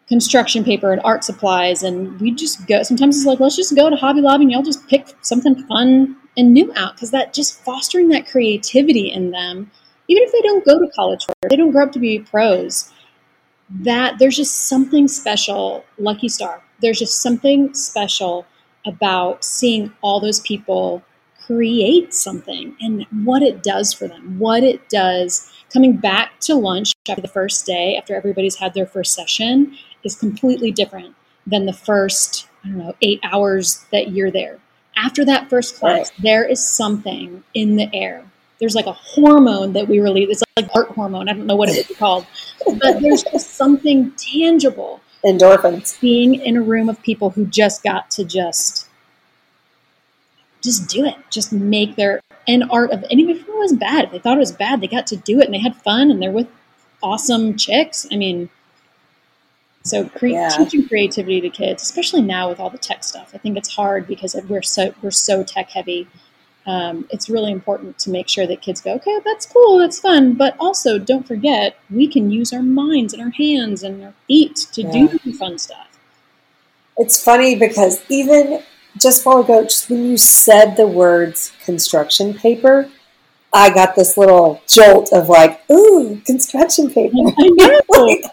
[0.08, 2.84] construction paper and art supplies, and we just go.
[2.84, 6.15] Sometimes it's like, let's just go to Hobby Lobby and y'all just pick something fun
[6.38, 9.70] and new out because that just fostering that creativity in them,
[10.08, 12.20] even if they don't go to college for it, they don't grow up to be
[12.20, 12.91] pros.
[13.70, 16.63] That there's just something special, Lucky Star.
[16.82, 18.46] There's just something special
[18.86, 21.04] about seeing all those people
[21.46, 26.93] create something and what it does for them, what it does coming back to lunch
[27.10, 29.76] after the first day, after everybody's had their first session,
[30.08, 31.13] is completely different
[31.46, 34.58] than the first, I don't know, eight hours that you're there.
[34.96, 38.26] After that first class, there is something in the air.
[38.60, 40.30] There's like a hormone that we release.
[40.32, 41.30] It's like art hormone.
[41.30, 42.26] I don't know what it is called,
[42.65, 46.00] but there's just something tangible Endorphins.
[46.00, 48.88] being in a room of people who just got to just
[50.63, 54.06] just do it just make their an art of and even if it was bad
[54.06, 56.10] if they thought it was bad they got to do it and they had fun
[56.10, 56.48] and they're with
[57.04, 58.50] awesome chicks i mean
[59.88, 60.50] so cre- Yeah.
[60.50, 64.08] teaching creativity to kids especially now with all the tech stuff i think it's hard
[64.08, 66.08] because we're so we're so tech heavy
[66.65, 70.34] um, it's really important to make sure that kids go okay that's cool that's fun
[70.34, 74.56] but also don't forget we can use our minds and our hands and our feet
[74.73, 75.08] to Yeah.
[75.23, 75.88] do fun stuff
[76.97, 78.63] It's funny because even
[79.00, 82.89] just a while ago, just when you said the words construction paper,
[83.54, 87.13] I got this little jolt of like, ooh, construction paper.
[87.38, 87.82] I know.
[88.08, 88.23] Like,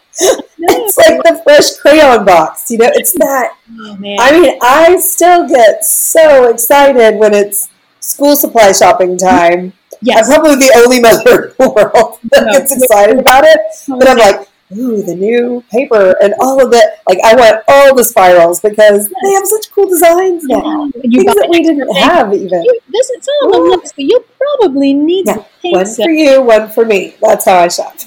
[0.68, 2.90] it's like the fresh crayon box, you know.
[2.94, 3.57] It's oh, that.
[3.70, 4.16] Oh man.
[4.20, 7.68] I mean, I still get so excited when it's
[8.00, 9.27] school supply shopping mm-hmm.
[9.27, 9.72] time.
[10.00, 10.29] yes.
[10.29, 12.53] I'm probably the only mother in the world that No.
[12.53, 13.59] gets excited about it.
[13.88, 16.85] But I'm like, ooh, the new paper and all of it.
[17.07, 20.85] Like, I want all the spirals because they have such cool designs now.
[20.85, 22.03] And you Things that we didn't everything.
[22.03, 22.62] have even.
[22.62, 23.70] You, this it's all Ooh.
[23.77, 27.14] list, but you'll probably need Yeah, One for you, one for me.
[27.22, 27.96] That's how I shop.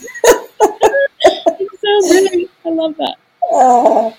[1.59, 2.51] It's so great.
[2.65, 3.15] I love that.
[3.51, 4.11] Uh,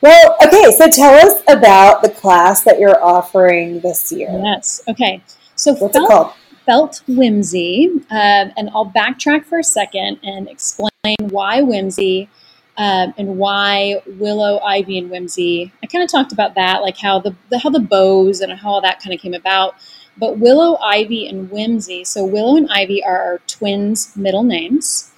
[0.00, 4.28] well, okay, so tell us about the class that you're offering this year.
[4.42, 4.82] Yes.
[4.88, 5.22] Okay.
[5.56, 6.32] So What's it felt, called?
[6.66, 12.28] felt whimsy, um, and I'll backtrack for a second and explain why whimsy.
[12.76, 15.72] Um, and why willow, ivy, and whimsy?
[15.80, 18.70] I kind of talked about that, like how the, the how the bows and how
[18.70, 19.76] all that kind of came about.
[20.16, 22.02] But willow, ivy, and whimsy.
[22.02, 25.12] So willow and ivy are our twins' middle names,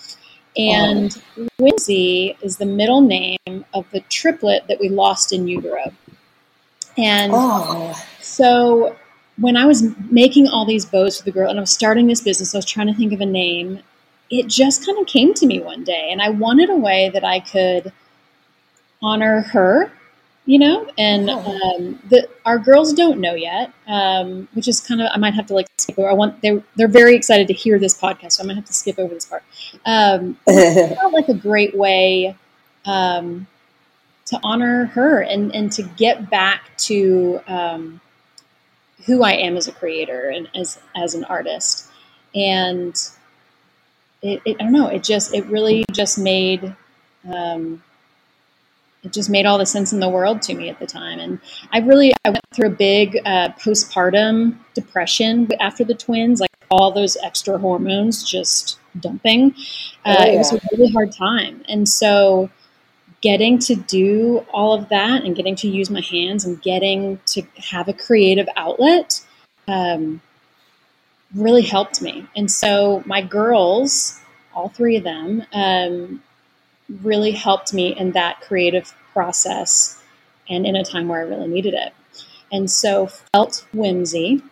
[0.59, 0.63] Oh.
[0.63, 1.23] and
[1.59, 5.93] whimsy is the middle name of the triplet that we lost in utero.
[6.97, 8.97] And Oh, so
[9.39, 12.23] when I was making all these bows for the girl and I was starting this
[12.23, 13.81] business, I was trying to think of a name.
[14.31, 17.23] it just kind of came to me one day, and I wanted a way that
[17.23, 17.93] I could
[19.01, 19.93] honor her,
[20.47, 20.89] you know.
[20.97, 25.35] And um, the, our girls don't know yet, um, which is kind of I might
[25.35, 26.09] have to like skip over.
[26.09, 28.73] I want they they're very excited to hear this podcast, so I might have to
[28.73, 29.43] skip over this part.
[29.85, 32.37] Um, felt like a great way
[32.87, 33.47] um,
[34.27, 38.01] to honor her and and to get back to um,
[39.05, 41.89] who I am as a creator and as as an artist,
[42.35, 42.95] and
[44.23, 46.75] it, it I don't know, it just it really just made
[47.29, 47.83] um,
[49.07, 51.41] it just made all the sense in the world to me at the time, and
[51.73, 56.91] I really I went through a big uh, postpartum depression after the twins, like all
[56.93, 59.55] those extra hormones just dumping.
[60.05, 60.33] Uh, oh, yeah.
[60.33, 62.51] It was a really hard time, and so
[63.23, 67.43] getting to do all of that and getting to use my hands and getting to
[67.57, 69.25] have a creative outlet
[69.69, 70.21] um,
[71.35, 72.27] really helped me.
[72.37, 74.21] And so my girls,
[74.55, 76.23] all three of them, um,
[77.03, 80.01] really helped me in that creative process
[80.49, 81.93] and in a time where I really needed it.
[82.53, 84.43] And so Felt Whimsy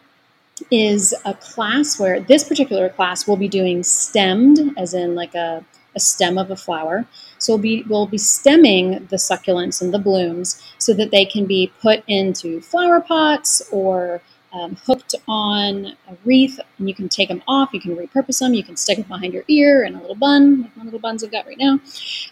[0.70, 5.64] is a class where this particular class will be doing stemmed, as in like a,
[5.94, 7.06] a stem of a flower.
[7.38, 11.46] So we'll be, we'll be stemming the succulents and the blooms so that they can
[11.46, 14.20] be put into flower pots or
[14.54, 17.70] um, hooked on a wreath, and you can take them off.
[17.72, 18.54] You can repurpose them.
[18.54, 21.24] You can stick them behind your ear and a little bun, like my little buns
[21.24, 21.80] I've got right now.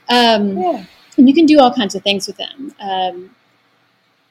[0.08, 0.84] Um, yeah.
[1.18, 2.74] And you can do all kinds of things with them.
[2.80, 3.30] Um,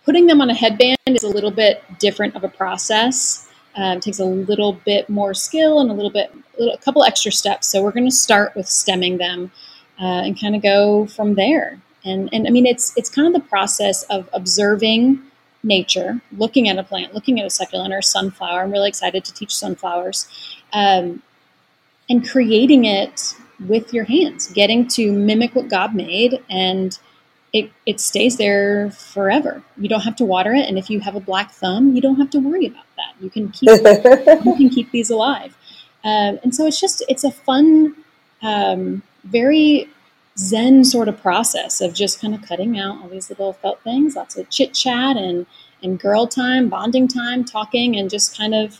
[0.06, 3.48] putting them on a headband is a little bit different of a process.
[3.76, 7.04] Um, takes a little bit more skill and a little bit, a, little, a couple
[7.04, 7.68] extra steps.
[7.68, 9.52] So we're going to start with stemming them
[10.00, 11.80] uh, and kind of go from there.
[12.04, 15.22] And and I mean, it's it's kind of the process of observing
[15.64, 18.62] nature, looking at a plant, looking at a succulent or sunflower.
[18.62, 20.28] I'm really excited to teach sunflowers,
[20.74, 21.22] um,
[22.10, 23.36] and creating it
[23.68, 26.98] with your hands, getting to mimic what God made, and
[27.54, 29.64] it it stays there forever.
[29.78, 32.18] You don't have to water it, and if you have a black thumb, you don't
[32.18, 33.14] have to worry about that.
[33.20, 33.70] You can keep
[34.46, 35.56] you can keep these alive,
[36.04, 37.96] uh, and so it's just it's a fun,
[38.42, 39.90] um, very
[40.38, 44.16] zen sort of process of just kind of cutting out all these little felt things,
[44.16, 45.46] lots of chit chat and
[45.84, 48.80] and girl time, bonding time, talking, and just kind of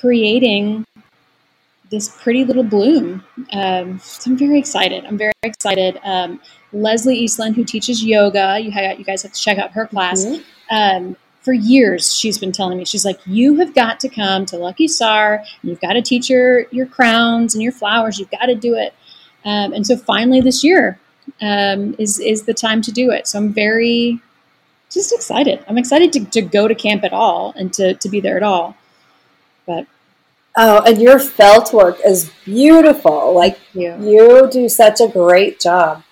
[0.00, 0.84] creating
[1.90, 3.22] this pretty little bloom.
[3.52, 5.04] Um, so I'm very excited.
[5.04, 6.00] I'm very excited.
[6.02, 6.40] Um,
[6.72, 10.24] Leslie Eastland, who teaches yoga, you, have, you guys have to check out her class.
[10.24, 10.74] Mm-hmm.
[10.74, 14.56] Um, for years, she's been telling me, she's like, you have got to come to
[14.56, 15.44] Lucky Star.
[15.62, 18.18] You've got to teach your, your crowns and your flowers.
[18.18, 18.94] You've got to do it.
[19.44, 20.98] Um, and so finally this year
[21.40, 23.26] um, is, is the time to do it.
[23.26, 24.20] So I'm very
[24.90, 25.64] just excited.
[25.68, 28.42] I'm excited to, to go to camp at all and to, to be there at
[28.42, 28.76] all.
[29.66, 29.86] But
[30.56, 33.34] Oh, and your felt work is beautiful.
[33.34, 33.96] Like you.
[34.00, 36.02] you do such a great job.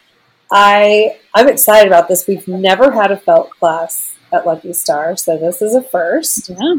[0.51, 2.27] I I'm excited about this.
[2.27, 6.49] We've never had a felt class at Lucky Star, so this is a first.
[6.49, 6.77] Yeah.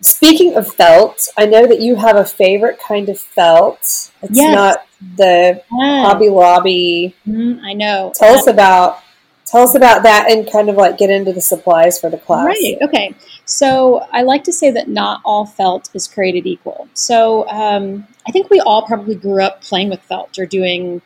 [0.00, 4.10] Speaking of felt, I know that you have a favorite kind of felt.
[4.22, 4.54] It's yes.
[4.54, 5.62] not the.
[5.70, 7.14] Hobby Lobby.
[7.26, 8.12] Mm, I know.
[8.14, 9.00] Tell us about
[9.52, 12.46] tell us about that and kind of like get into the supplies for the class.
[12.46, 12.78] Right.
[12.82, 13.14] Okay.
[13.44, 16.88] So I like to say that not all felt is created equal.
[16.94, 21.02] So um, I think we all probably grew up playing with felt or doing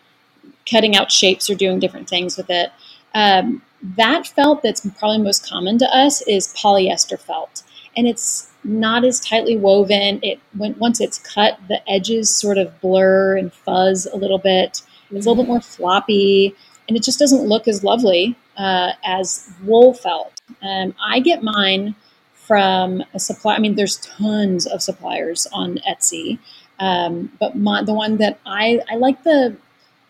[0.70, 2.70] cutting out shapes or doing different things with it.
[3.14, 3.62] Um,
[3.96, 7.62] that felt that's probably most common to us is polyester felt,
[7.96, 10.20] and it's not as tightly woven.
[10.22, 14.82] It when, once it's cut, the edges sort of blur and fuzz a little bit.
[15.10, 16.54] It's a little bit more floppy,
[16.88, 20.40] and it just doesn't look as lovely uh, as wool felt.
[20.62, 21.94] Um, I get mine
[22.34, 23.54] from a supply.
[23.54, 26.38] I mean, there's tons of suppliers on Etsy,
[26.78, 29.56] um, but my, the one that I I like the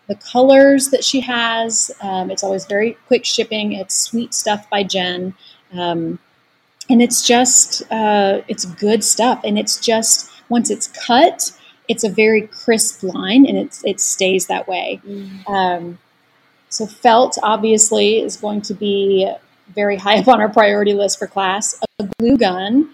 [0.06, 1.90] the colors that she has.
[2.00, 3.72] Um, it's always very quick shipping.
[3.72, 5.34] It's sweet stuff by Jen.
[5.72, 6.18] Um,
[6.88, 9.40] and it's just uh, it's good stuff.
[9.44, 11.52] And it's just once it's cut
[11.88, 15.00] it's a very crisp line and it, it stays that way.
[15.06, 15.48] Mm.
[15.48, 15.98] um,
[16.68, 19.30] so felt obviously is going to be
[19.74, 22.90] very high up on our priority list for class a glue gun.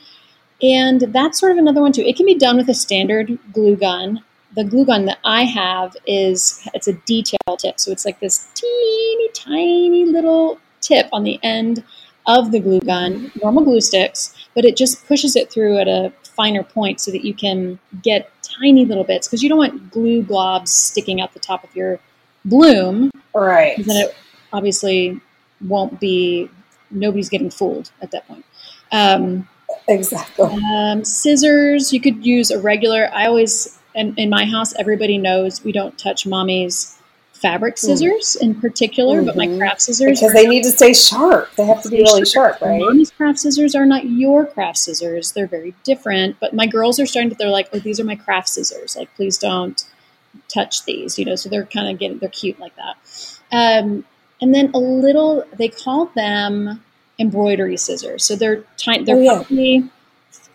[0.62, 2.02] And that's sort of another one too.
[2.02, 4.22] It can be done with a standard glue gun.
[4.54, 7.80] The glue gun that i have is it's a detail tip.
[7.80, 11.82] So it's like this teeny tiny little tip on the end
[12.26, 16.12] of the glue gun, normal glue sticks, but it just pushes it through at a
[16.22, 20.22] finer point so that you can get tiny little bits because you don't want glue
[20.22, 21.98] globs sticking out the top of your
[22.44, 23.10] bloom.
[23.34, 23.76] Right.
[23.84, 24.14] Then it
[24.52, 25.20] obviously
[25.60, 26.48] won't be,
[26.90, 28.44] nobody's getting fooled at that point.
[28.92, 29.48] Um,
[29.88, 30.58] exactly.
[30.74, 35.62] Um, scissors, you could use a regular, I always and in my house, everybody knows
[35.64, 36.98] we don't touch mommy's
[37.42, 38.42] fabric scissors mm.
[38.42, 39.26] in particular, mm-hmm.
[39.26, 39.58] but my mm-hmm.
[39.58, 41.54] craft scissors because they need to stay sharp.
[41.56, 42.80] They have to be really sharp, sharp right?
[42.80, 46.36] Mommy's craft scissors are not your craft scissors; they're very different.
[46.40, 47.36] But my girls are starting to.
[47.36, 48.96] They're like, "Oh, these are my craft scissors.
[48.96, 49.84] Like, please don't
[50.48, 52.96] touch these." You know, so they're kind of getting they're cute like that.
[53.50, 54.04] Um,
[54.40, 56.82] and then a little, they call them
[57.18, 58.24] embroidery scissors.
[58.24, 59.04] So they're tiny.
[59.04, 59.34] They're oh, yeah.
[59.36, 59.90] probably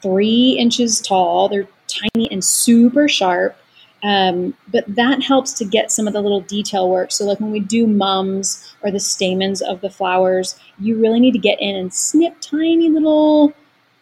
[0.02, 1.50] three inches tall.
[1.50, 3.58] They're tiny and super sharp.
[4.04, 7.12] Um, but that helps to get some of the little detail work.
[7.12, 11.32] So, like when we do mums or the stamens of the flowers, you really need
[11.32, 13.54] to get in and snip tiny little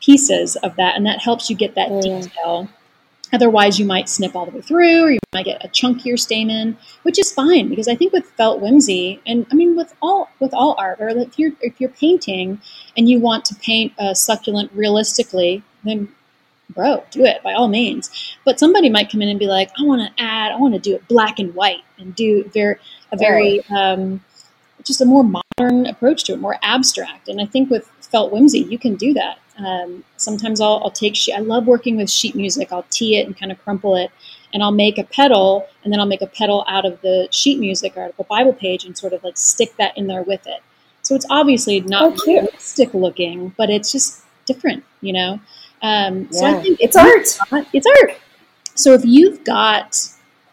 [0.01, 2.69] pieces of that, and that helps you get that oh, detail.
[3.33, 6.77] Otherwise, you might snip all the way through, or you might get a chunkier stamen,
[7.03, 10.53] which is fine because I think with felt whimsy, and I mean with all with
[10.53, 12.61] all art, or if you're if you're painting
[12.97, 16.09] and you want to paint a succulent realistically, then
[16.69, 18.09] bro, do it by all means.
[18.43, 20.79] But somebody might come in and be like, I want to add, I want to
[20.79, 22.77] do it black and white and do very
[23.11, 24.23] a very um,
[24.83, 27.27] just a more modern approach to it, more abstract.
[27.27, 29.39] And I think with felt whimsy, you can do that.
[29.57, 31.33] Um, sometimes I'll, I'll take sheet.
[31.33, 32.71] I love working with sheet music.
[32.71, 34.11] I'll tee it and kind of crumple it,
[34.53, 37.59] and I'll make a petal, and then I'll make a petal out of the sheet
[37.59, 40.61] music or the Bible page, and sort of like stick that in there with it.
[41.01, 45.39] So it's obviously not oh, realistic looking, but it's just different, you know.
[45.85, 46.39] Um, yeah.
[46.39, 47.67] So I think it's art.
[47.71, 48.17] It's art.
[48.73, 49.95] So if you've got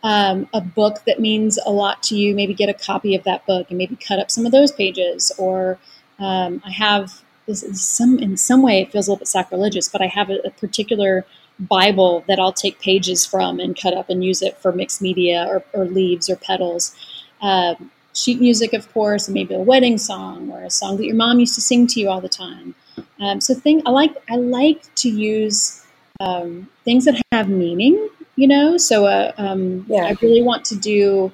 [0.02, 3.46] um, a book that means a lot to you, maybe get a copy of that
[3.46, 5.32] book and maybe cut up some of those pages.
[5.38, 5.78] Or
[6.18, 9.88] um, I have this is some in some way it feels a little bit sacrilegious,
[9.88, 11.24] but I have a, a, particular
[11.58, 15.46] Bible that I'll take pages from and cut up and use it for mixed media
[15.48, 16.94] or, or leaves or petals.
[17.40, 21.16] Um, sheet music, of course, and maybe a wedding song or a song that your
[21.16, 22.74] mom used to sing to you all the time.
[23.20, 25.84] Um, so thing I like I like to use
[26.20, 28.76] um, things that have meaning, you know.
[28.76, 30.04] So uh, um, yeah.
[30.04, 31.32] I really want to do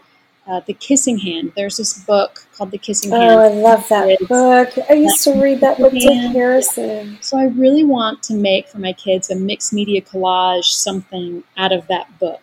[0.49, 1.53] uh, the Kissing Hand.
[1.57, 3.33] There's this book called The Kissing oh, Hand.
[3.33, 4.73] Oh, I love that it's, book.
[4.89, 7.19] I used to read that book to Harrison.
[7.21, 11.73] So I really want to make for my kids a mixed media collage, something out
[11.73, 12.43] of that book.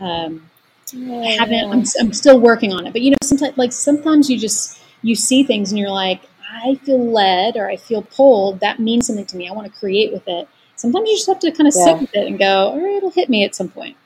[0.00, 0.50] Um,
[0.92, 1.18] yeah.
[1.18, 1.70] I haven't.
[1.70, 5.14] I'm, I'm still working on it, but you know, sometimes like sometimes you just you
[5.14, 6.22] see things and you're like,
[6.54, 9.48] I feel led or I feel pulled, that means something to me.
[9.48, 10.48] I want to create with it.
[10.76, 11.84] Sometimes you just have to kind of yeah.
[11.84, 13.96] sit with it and go, all right, it'll hit me at some point.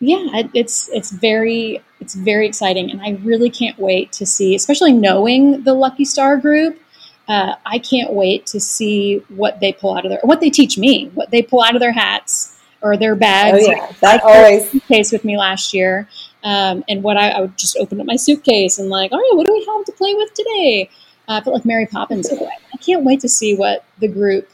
[0.00, 4.92] Yeah, it's it's very it's very exciting, and I really can't wait to see, especially
[4.92, 6.80] knowing the Lucky Star group.
[7.28, 10.76] Uh, I can't wait to see what they pull out of their what they teach
[10.76, 13.58] me, what they pull out of their hats or their bags.
[13.62, 16.08] Oh yeah, that always case with me last year.
[16.42, 19.36] Um, and what I, I, would just open up my suitcase and like, all right,
[19.36, 20.90] what do we have to play with today?
[21.28, 22.50] Uh, I felt like Mary Poppins in a way.
[22.72, 24.50] I can't wait to see what the group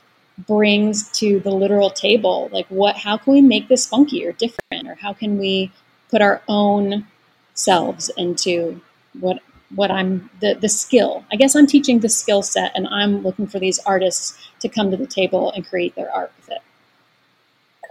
[0.46, 2.48] brings to the literal table.
[2.52, 2.96] Like, what?
[2.96, 5.72] How can we make this funky or different, or how can we
[6.10, 7.06] put our own
[7.54, 8.80] selves into
[9.18, 9.40] what
[9.74, 11.24] what I'm the the skill.
[11.30, 14.90] I guess I'm teaching the skill set, and I'm looking for these artists to come
[14.90, 16.62] to the table and create their art with it.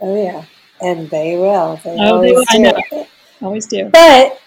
[0.01, 0.45] Oh yeah,
[0.81, 1.79] and they will.
[1.83, 2.69] They oh, always they, do.
[2.69, 3.07] I know.
[3.41, 3.89] Always do.
[3.89, 4.39] But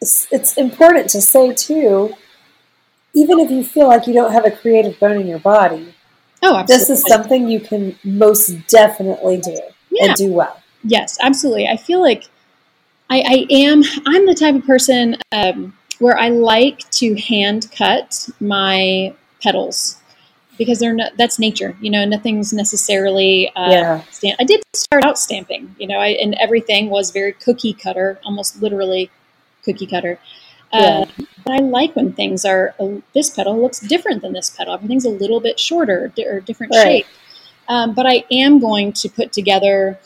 [0.00, 2.14] it's, it's important to say too
[3.18, 5.92] even if you feel like you don't have a creative bone in your body,
[6.42, 6.66] oh, absolutely.
[6.66, 9.60] this is something you can most definitely do
[9.90, 10.06] yeah.
[10.06, 10.62] and do well.
[10.84, 11.66] Yes, absolutely.
[11.66, 12.24] I feel like
[13.10, 13.82] I, I am.
[14.06, 19.96] I'm the type of person um, where I like to hand cut my petals
[20.56, 21.76] because they're not, that's nature.
[21.80, 23.50] You know, nothing's necessarily.
[23.56, 24.02] Uh, yeah.
[24.10, 24.36] Stamp.
[24.38, 25.74] I did start out stamping.
[25.78, 29.10] You know, I, and everything was very cookie cutter, almost literally
[29.64, 30.20] cookie cutter.
[30.72, 31.06] Uh,
[31.44, 32.74] but I like when things are
[33.14, 34.74] this petal looks different than this petal.
[34.74, 36.82] Everything's a little bit shorter or different right.
[36.84, 37.06] shape.
[37.68, 39.98] Um, but I am going to put together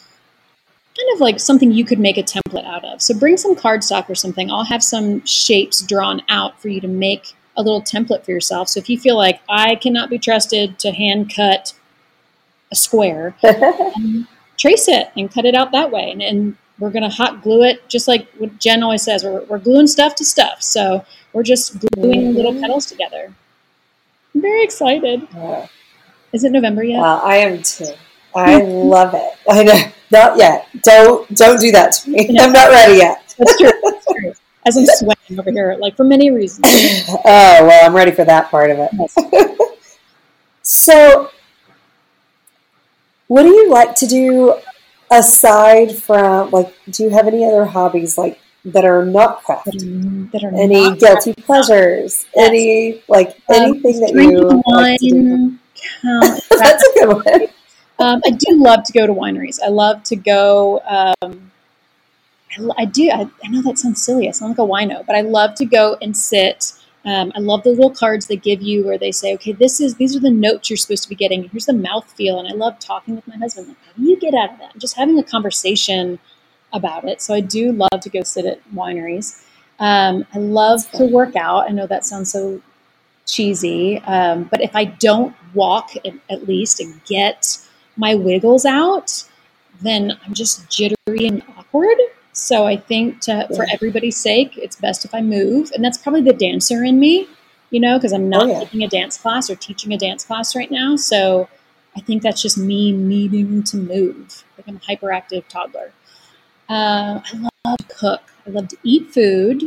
[0.99, 3.01] kind of like something you could make a template out of.
[3.01, 4.51] So bring some cardstock or something.
[4.51, 8.69] I'll have some shapes drawn out for you to make a little template for yourself.
[8.69, 11.75] So if you feel like I cannot be trusted to hand cut
[12.71, 13.37] a square,
[14.59, 16.11] trace it and cut it out that way.
[16.11, 19.23] And, and we're going to hot glue it, just like what Jen always says.
[19.23, 20.61] We're, we're gluing stuff to stuff.
[20.65, 22.37] So we're just gluing mm-hmm.
[22.37, 23.33] little petals together.
[24.35, 25.29] I'm very excited.
[25.33, 25.69] Yeah.
[26.33, 27.01] Is it November yet?
[27.01, 27.93] Well, I am too.
[28.35, 29.33] I love it.
[29.49, 29.81] I know.
[30.11, 30.69] Not yet.
[30.83, 32.27] Don't don't do that to me.
[32.29, 32.45] No.
[32.45, 33.33] I'm not ready yet.
[33.39, 33.71] That's true.
[33.85, 34.33] That's true.
[34.67, 36.65] As I'm sweating over here, like for many reasons.
[37.09, 38.91] oh well, I'm ready for that part of it.
[38.93, 39.99] Yes.
[40.63, 41.31] so,
[43.29, 44.57] what do you like to do
[45.13, 50.43] aside from like do you have any other hobbies like that are not craft that
[50.45, 51.47] are any guilty craft.
[51.47, 52.49] pleasures yes.
[52.49, 55.59] any like um, anything that you like to do?
[56.59, 57.49] that's a good one
[57.99, 61.53] um, i do love to go to wineries i love to go um,
[62.59, 63.11] I, I do.
[63.11, 64.29] I, I, know that sounds silly.
[64.29, 66.73] I sound like a wino, but I love to go and sit.
[67.05, 69.97] Um, I love the little cards they give you where they say, "Okay, this is
[69.97, 71.49] these are the notes you're supposed to be getting.
[71.49, 73.69] Here's the mouth feel." And I love talking with my husband.
[73.69, 74.79] Like, how do you get out of that?
[74.79, 76.19] Just having a conversation
[76.73, 77.21] about it.
[77.21, 79.43] So I do love to go sit at wineries.
[79.79, 81.69] Um, I love to work out.
[81.69, 82.63] I know that sounds so
[83.27, 87.59] cheesy, um, but if I don't walk at, at least and get
[87.97, 89.25] my wiggles out,
[89.81, 91.99] then I'm just jittery and awkward.
[92.33, 95.71] So I think to, for everybody's sake, it's best if I move.
[95.75, 97.29] And that's probably the dancer in me,
[97.71, 98.59] you know, because I'm not oh, yeah.
[98.61, 100.97] taking a dance class or teaching a dance class right now.
[100.97, 101.49] So
[101.97, 104.45] I think that's just me needing to move.
[104.57, 105.93] Like I'm a hyperactive toddler.
[106.69, 108.23] Uh, I love to cook.
[108.47, 109.63] I love to eat food.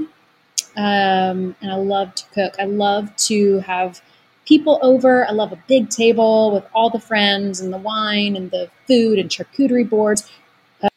[0.76, 2.56] Um, and I love to cook.
[2.60, 4.02] I love to have
[4.46, 5.28] people over.
[5.28, 9.20] I love a big table with all the friends and the wine and the food
[9.20, 10.30] and charcuterie boards.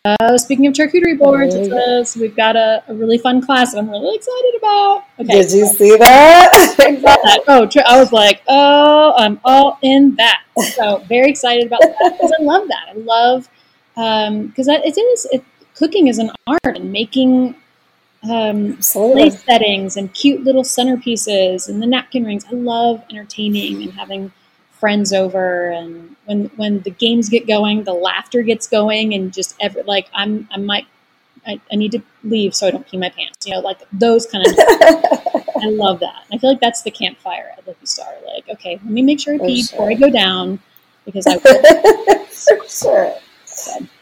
[0.05, 3.79] Uh, speaking of charcuterie boards, oh, so we've got a, a, really fun class that
[3.79, 5.05] I'm really excited about.
[5.21, 7.45] Okay, Did you see that?
[7.49, 10.43] oh, I was like, oh, I'm all in that.
[10.75, 12.89] So very excited about that because I love that.
[12.91, 13.49] I love
[13.95, 17.55] because um, it is it, cooking is an art and making
[18.29, 22.45] um, place settings and cute little centerpieces and the napkin rings.
[22.45, 24.33] I love entertaining and having
[24.79, 29.57] friends over and when when the games get going, the laughter gets going and just
[29.61, 30.87] every like I'm I might
[31.47, 33.47] I, I need to leave so I don't pee my pants.
[33.47, 34.55] You know, like those kind of.
[35.61, 36.25] I love that.
[36.33, 38.13] I feel like that's the campfire at Lucky Star.
[38.25, 39.79] Like, okay, let me make sure I pee sure.
[39.79, 40.61] before I go down
[41.05, 41.37] because I.
[41.45, 42.25] Will.
[42.27, 43.15] For sure.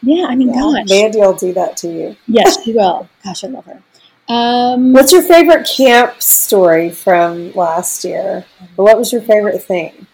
[0.03, 2.15] yeah, I mean, yeah, gosh, Mandy will do that to you.
[2.27, 3.09] Yes, she will.
[3.23, 3.81] Gosh, I love her.
[4.29, 8.45] Um, What's your favorite camp story from last year?
[8.75, 10.06] What was your favorite thing?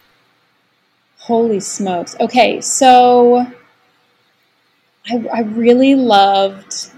[1.24, 2.17] Holy smokes.
[2.19, 3.47] Okay, so
[5.09, 6.91] I, I really loved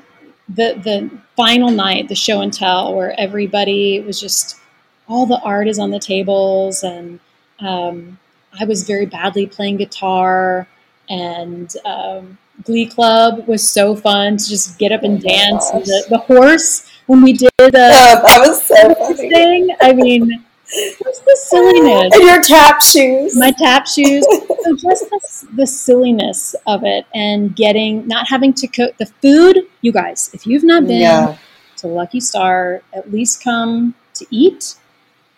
[0.49, 4.59] the the final night, the show and tell, where everybody was just
[5.07, 7.19] all the art is on the tables, and
[7.59, 8.17] um,
[8.59, 10.67] I was very badly playing guitar,
[11.07, 15.69] and um, Glee Club was so fun to just get up and oh dance.
[15.69, 19.29] And the, the horse when we did the oh, that was so funny.
[19.29, 19.75] thing.
[19.81, 22.13] I mean, the silliness?
[22.13, 23.37] And your tap shoes.
[23.37, 24.25] My tap shoes.
[24.63, 29.67] so just the, the silliness of it and getting not having to cook the food.
[29.81, 31.37] You guys, if you've not been yeah.
[31.77, 34.75] to Lucky Star, at least come to eat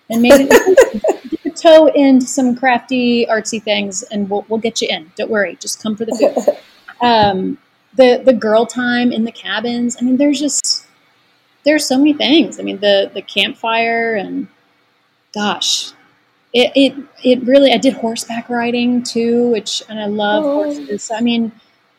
[0.10, 0.46] and maybe
[1.30, 5.12] dip a toe into some crafty, artsy things, and we'll, we'll get you in.
[5.16, 6.58] Don't worry, just come for the food.
[7.00, 7.60] Um,
[7.96, 9.98] the the girl time in the cabins.
[10.00, 10.88] I mean, there's just
[11.64, 12.60] there's so many things.
[12.60, 14.48] I mean, the the campfire and
[15.34, 15.92] gosh,
[16.54, 17.72] it it it really.
[17.72, 20.64] I did horseback riding too, which and I love oh.
[20.64, 21.12] horses.
[21.14, 21.52] I mean,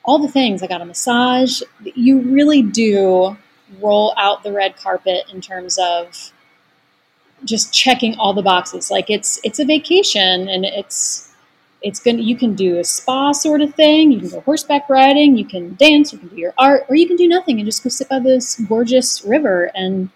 [0.04, 0.62] all the things.
[0.62, 1.62] I got a massage.
[1.82, 3.36] You really do
[3.80, 6.32] roll out the red carpet in terms of
[7.44, 8.90] just checking all the boxes.
[8.90, 11.28] Like it's it's a vacation and it's
[11.82, 15.36] it's gonna you can do a spa sort of thing you can go horseback riding
[15.36, 17.84] you can dance you can do your art or you can do nothing and just
[17.84, 20.10] go sit by this gorgeous river and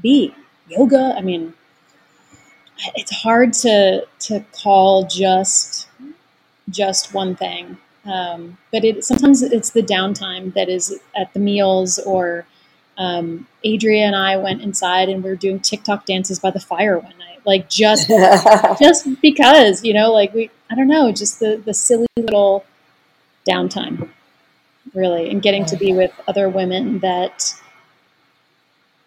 [0.00, 0.32] be
[0.68, 1.52] yoga i mean
[2.94, 5.88] it's hard to to call just
[6.68, 7.78] just one thing.
[8.04, 12.46] Um, but it sometimes it's the downtime that is at the meals or
[12.96, 16.98] um, Adria and I went inside and we are doing TikTok dances by the fire
[16.98, 18.08] one night, like just
[18.80, 22.64] just because you know, like we I don't know, just the the silly little
[23.48, 24.08] downtime,
[24.94, 27.54] really, and getting to be with other women that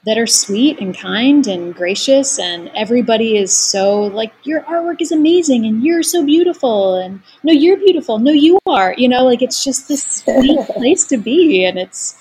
[0.05, 5.11] that are sweet and kind and gracious and everybody is so like your artwork is
[5.11, 9.41] amazing and you're so beautiful and no you're beautiful no you are you know like
[9.41, 12.17] it's just this sweet place to be and it's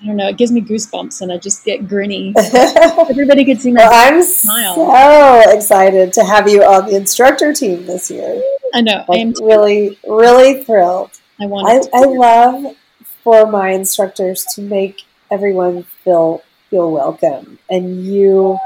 [0.00, 2.32] I don't know, it gives me goosebumps and I just get grinny.
[3.10, 4.74] Everybody could see my well, I'm smile.
[4.76, 8.40] so excited to have you on the instructor team this year.
[8.72, 9.04] I know.
[9.08, 11.10] Like, I am really, really thrilled.
[11.40, 12.76] I want I, I love
[13.24, 15.02] for my instructors to make
[15.32, 18.58] everyone feel feel welcome and you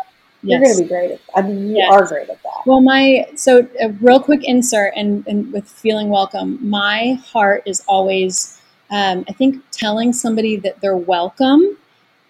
[0.43, 1.93] you're going to be great at I mean you yes.
[1.93, 2.63] are great at that.
[2.67, 7.83] Well, my so a real quick insert and, and with feeling welcome, my heart is
[7.87, 11.79] always um, I think telling somebody that they're welcome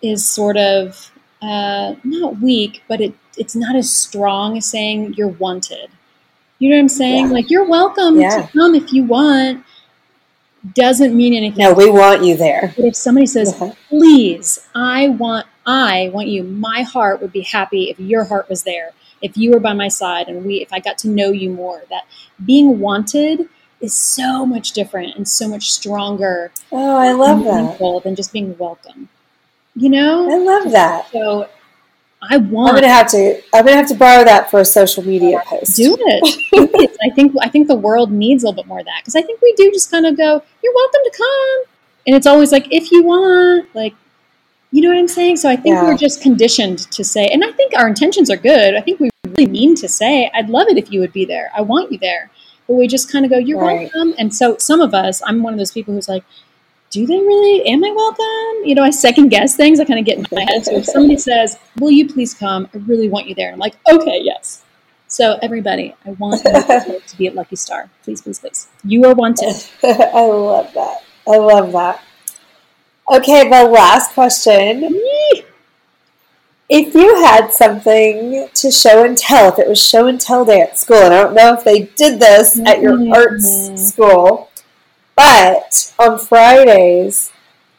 [0.01, 1.11] is sort of
[1.43, 5.91] uh, not weak, but it, it's not as strong as saying you're wanted.
[6.59, 7.27] You know what I'm saying?
[7.27, 7.33] Yeah.
[7.33, 8.43] Like you're welcome yeah.
[8.43, 9.65] to come if you want.
[10.75, 11.59] Doesn't mean anything.
[11.59, 12.73] No, we want you there.
[12.77, 13.73] But if somebody says, uh-huh.
[13.89, 18.63] "Please, I want, I want you," my heart would be happy if your heart was
[18.65, 18.91] there.
[19.21, 21.83] If you were by my side and we, if I got to know you more,
[21.91, 22.05] that
[22.45, 23.49] being wanted
[23.81, 28.03] is so much different and so much stronger Oh, I love that.
[28.05, 29.09] than just being welcome.
[29.75, 30.31] You know?
[30.31, 31.11] I love that.
[31.13, 31.49] So
[32.23, 32.71] I want.
[32.71, 33.43] I'm gonna have to.
[33.53, 35.77] I'm gonna have to borrow that for a social media oh, post.
[35.77, 36.39] do it.
[36.53, 36.97] Do it.
[37.05, 39.23] I think I think the world needs a little bit more of that because I
[39.23, 41.65] think we do just kind of go, "You're welcome to come,"
[42.07, 43.95] and it's always like, "If you want," like,
[44.73, 45.37] you know what I'm saying.
[45.37, 45.85] So I think Yeah.
[45.85, 48.75] we're just conditioned to say, and I think our intentions are good.
[48.75, 51.51] I think we really mean to say, "I'd love it if you would be there.
[51.55, 52.31] I want you there,"
[52.67, 53.91] but we just kind of go, "You're Right.
[53.95, 56.25] welcome." And so some of us, I'm one of those people who's like.
[56.91, 57.67] Do they really?
[57.69, 58.69] Am I welcome?
[58.69, 59.81] You know, I second guess things.
[59.81, 60.67] I kind of get in my head.
[60.67, 63.47] So if somebody says, "Will you please come?" I really want you there.
[63.47, 64.61] And I'm like, "Okay, yes."
[65.09, 67.89] So everybody, I want to be at Lucky Star.
[68.05, 68.67] Please, please, please.
[68.85, 69.55] You are wanted.
[69.83, 70.99] I love that.
[71.27, 72.03] I love that.
[73.13, 74.85] Okay, the last question.
[76.71, 80.63] If you had something to show and tell, if it was show and tell day
[80.63, 83.13] at school, and I don't know if they did this at your Mhm.
[83.15, 84.49] arts school,
[85.15, 87.31] but on Fridays,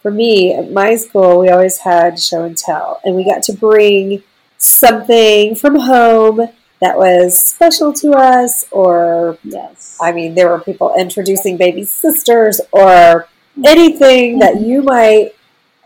[0.04, 3.54] for me at my school, we always had show and tell, and we got to
[3.54, 4.22] bring
[4.60, 9.98] something from home that was special to us, or Yes.
[10.00, 13.28] I mean, there were people introducing baby sisters or
[13.64, 15.34] anything that you might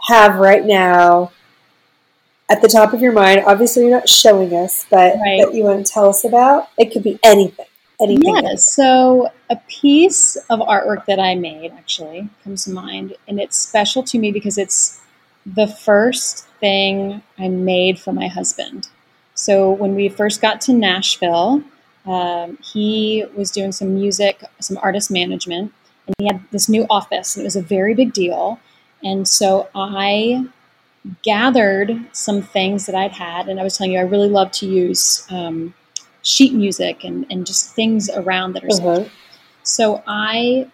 [0.07, 1.31] have right now
[2.49, 3.43] at the top of your mind.
[3.45, 5.43] Obviously, you're not showing us, but Right.
[5.43, 6.69] that you want to tell us about.
[6.77, 7.65] It could be anything.
[7.99, 8.35] Anything.
[8.43, 8.63] Yes.
[8.63, 14.03] So a piece of artwork that I made actually comes to mind, and it's special
[14.03, 15.01] to me because it's
[15.45, 18.89] the first thing I made for my husband.
[19.33, 21.63] So when we first got to Nashville,
[22.05, 25.73] um, he was doing some music, some artist management,
[26.07, 28.59] and he had this new office, and it was a very big deal.
[29.03, 30.47] And so I
[31.23, 34.65] gathered some things that I'd had, and I was telling you I really love to
[34.65, 35.73] use um,
[36.23, 38.71] sheet music and, and just things around that are.
[38.71, 39.05] Uh-huh.
[39.63, 40.69] So I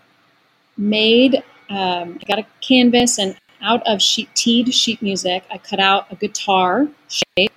[0.78, 5.80] made, um, I got a canvas and out of sheet, teed sheet music, I cut
[5.80, 7.52] out a guitar shape.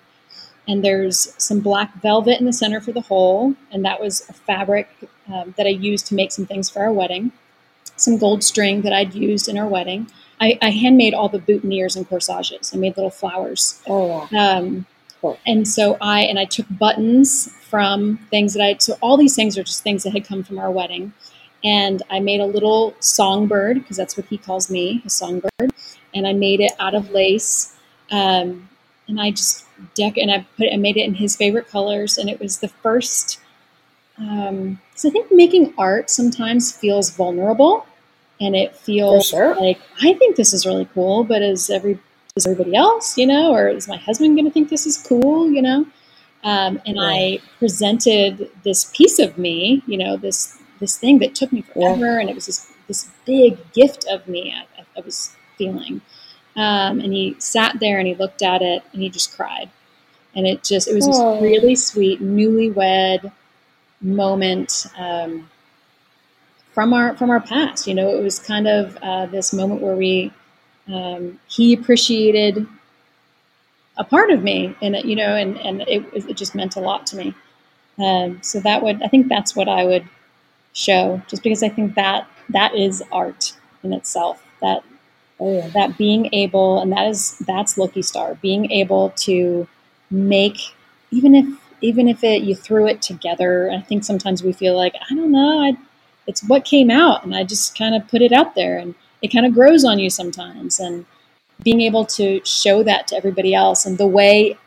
[0.69, 3.55] And there's some black velvet in the center for the hole.
[3.71, 4.89] And that was a fabric
[5.33, 7.31] um, that I used to make some things for our wedding.
[7.97, 10.11] Some gold string that I'd used in our wedding.
[10.41, 12.73] I, I handmade all the boutonnieres and corsages.
[12.75, 13.81] I made little flowers.
[13.87, 14.29] Oh, wow.
[14.39, 14.87] Um,
[15.23, 15.39] Cool.
[15.47, 19.57] and so I and I took buttons from things that I so all these things
[19.57, 21.15] are just things that had come from our wedding,
[21.65, 25.73] and I made a little songbird because that's what he calls me, a songbird,
[26.15, 27.75] and I made it out of lace,
[28.11, 28.69] um,
[29.09, 32.29] and I just deck and I put I made it in his favorite colors, and
[32.29, 33.41] it was the first.
[34.19, 37.87] Um, so I think making art sometimes feels vulnerable,
[38.41, 39.55] and it feels sure.
[39.57, 41.99] like I think this is really cool, but is every
[42.37, 45.51] is everybody else, you know, or is my husband going to think this is cool,
[45.51, 45.87] you know?
[46.45, 51.53] Um, and I presented this piece of me, you know, this this thing that took
[51.53, 54.55] me forever, and it was this this big gift of me.
[54.55, 56.01] I, I was feeling,
[56.55, 59.71] um, and he sat there and he looked at it and he just cried,
[60.35, 61.41] and it just it was this Oh.
[61.41, 63.33] really sweet newlywed
[64.01, 64.87] moment.
[64.99, 65.49] Um,
[66.73, 69.97] from our from our past, you know, it was kind of uh, this moment where
[69.97, 70.33] we
[70.89, 72.67] um, he appreciated
[73.99, 76.81] a part of me and it- you know and, and it, it just meant a
[76.81, 77.35] lot to me
[77.99, 80.07] um, so that would i think that's what i would
[80.75, 84.85] show just because i think that that is art in itself that
[85.41, 85.69] Oh, yeah.
[85.69, 89.69] that being able and that is that's lucky star being able to
[90.11, 90.59] make
[91.11, 91.47] even if
[91.81, 95.33] even if it you threw it together i think sometimes we feel like i don't
[95.33, 95.77] know I,
[96.27, 99.29] it's what came out and i just kind of put it out there and it
[99.29, 101.07] kind of grows on you sometimes and
[101.63, 104.59] being able to show that to everybody else and the way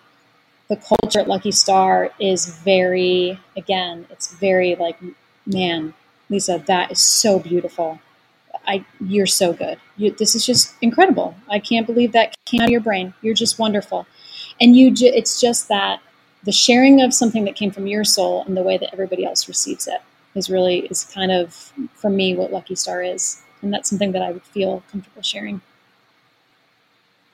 [0.68, 4.98] the culture at lucky star is very again it's very like
[5.46, 5.94] man
[6.30, 8.00] lisa that is so beautiful
[8.68, 9.80] I, you're so good.
[9.98, 11.36] You, this is just incredible.
[11.50, 13.14] I can't believe that came out of your brain.
[13.22, 14.06] You're just wonderful,
[14.62, 14.92] and you.
[14.92, 16.02] Ju- it's just that
[16.44, 19.48] the sharing of something that came from your soul and the way that everybody else
[19.48, 20.02] receives it
[20.36, 24.22] is really is kind of for me what Lucky Star is, and that's something that
[24.22, 25.62] I would feel comfortable sharing.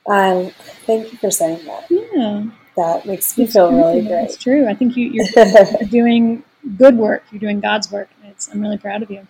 [0.08, 0.50] Um,
[0.86, 1.86] thank you for saying that.
[1.90, 2.44] Yeah,
[2.76, 4.68] That makes me feel really great It's true.
[4.68, 6.44] I think you, you're, you're doing
[6.76, 7.24] good work.
[7.30, 8.08] You're doing God's work.
[8.24, 9.26] It's, I'm really proud of you.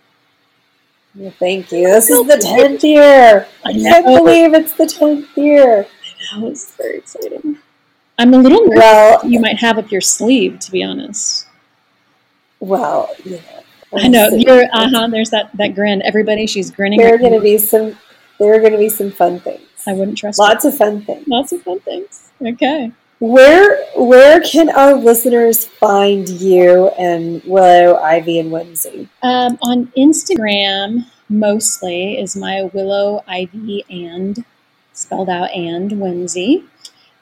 [1.14, 1.84] Well, thank you.
[1.84, 3.46] This is the tenth year.
[3.64, 5.86] I I can't believe it's the tenth year.
[6.32, 7.58] That was very exciting.
[8.18, 8.78] I'm a little nervous.
[8.78, 11.46] Well, you might have up your sleeve, to be honest.
[12.60, 13.40] well, you know.
[13.94, 14.44] I know see.
[14.46, 14.64] you're.
[14.72, 15.08] Uh huh.
[15.08, 16.02] There's that that grin.
[16.02, 17.00] Everybody, she's grinning.
[17.00, 17.96] There are going to be some.
[18.38, 19.62] There are going to be some fun things.
[19.86, 20.38] I wouldn't trust.
[20.38, 21.26] Lots of fun things.
[21.28, 22.30] Lots of fun things.
[22.44, 22.92] Okay.
[23.18, 29.08] Where where can our listeners find you and Willow, Ivy, and Whimsy?
[29.22, 34.44] Um, on Instagram, mostly is my Willow, Ivy, and
[34.92, 36.64] spelled out and Whimsy.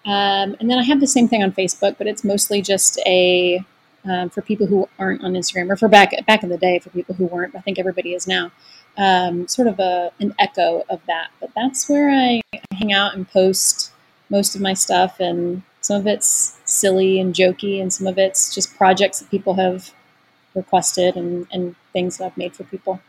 [0.07, 3.64] Um, and then I have the same thing on Facebook, but it's mostly just a
[4.05, 6.90] um, for people who aren't on Instagram, or for back back in the day for
[6.90, 7.55] people who weren't.
[7.55, 8.52] I think everybody is now.
[8.96, 12.42] Um, sort of a an echo of that, but that's where I
[12.72, 13.92] hang out and post
[14.30, 18.55] most of my stuff and some of it's silly and jokey, and some of it's
[18.55, 19.92] just projects that people have
[20.55, 23.00] requested and, and things that I've made for people.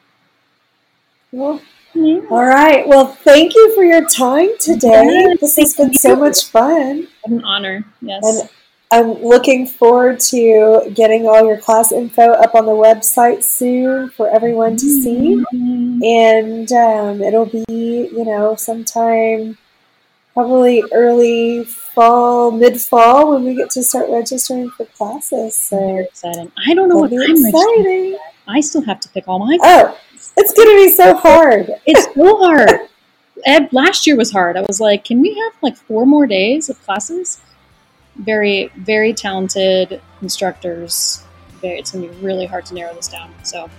[1.31, 1.61] Well,
[1.95, 2.19] yeah.
[2.29, 2.87] All right.
[2.87, 5.05] Well, thank you for your time today.
[5.05, 5.97] Yes, this has been you.
[5.97, 7.07] so much fun.
[7.25, 7.85] An honor.
[8.01, 8.23] Yes.
[8.23, 8.49] And
[8.91, 14.29] I'm looking forward to getting all your class info up on the website soon for
[14.29, 15.43] everyone to see.
[15.53, 16.03] Mm-hmm.
[16.03, 19.57] And um, it'll be, you know, sometime
[20.33, 25.55] probably early fall, mid fall when we get to start registering for classes.
[25.55, 26.51] So Very exciting.
[26.67, 28.17] I don't know what I'm exciting.
[28.47, 29.57] I still have to pick all my.
[29.61, 29.97] Oh,
[30.37, 31.69] it's going to be so hard.
[31.85, 32.89] It's so hard.
[33.45, 34.57] Ed, last year was hard.
[34.57, 37.41] I was like, can we have like four more days of classes?
[38.15, 41.23] Very, very talented instructors.
[41.61, 43.33] Very, it's going to be really hard to narrow this down.
[43.43, 43.69] So.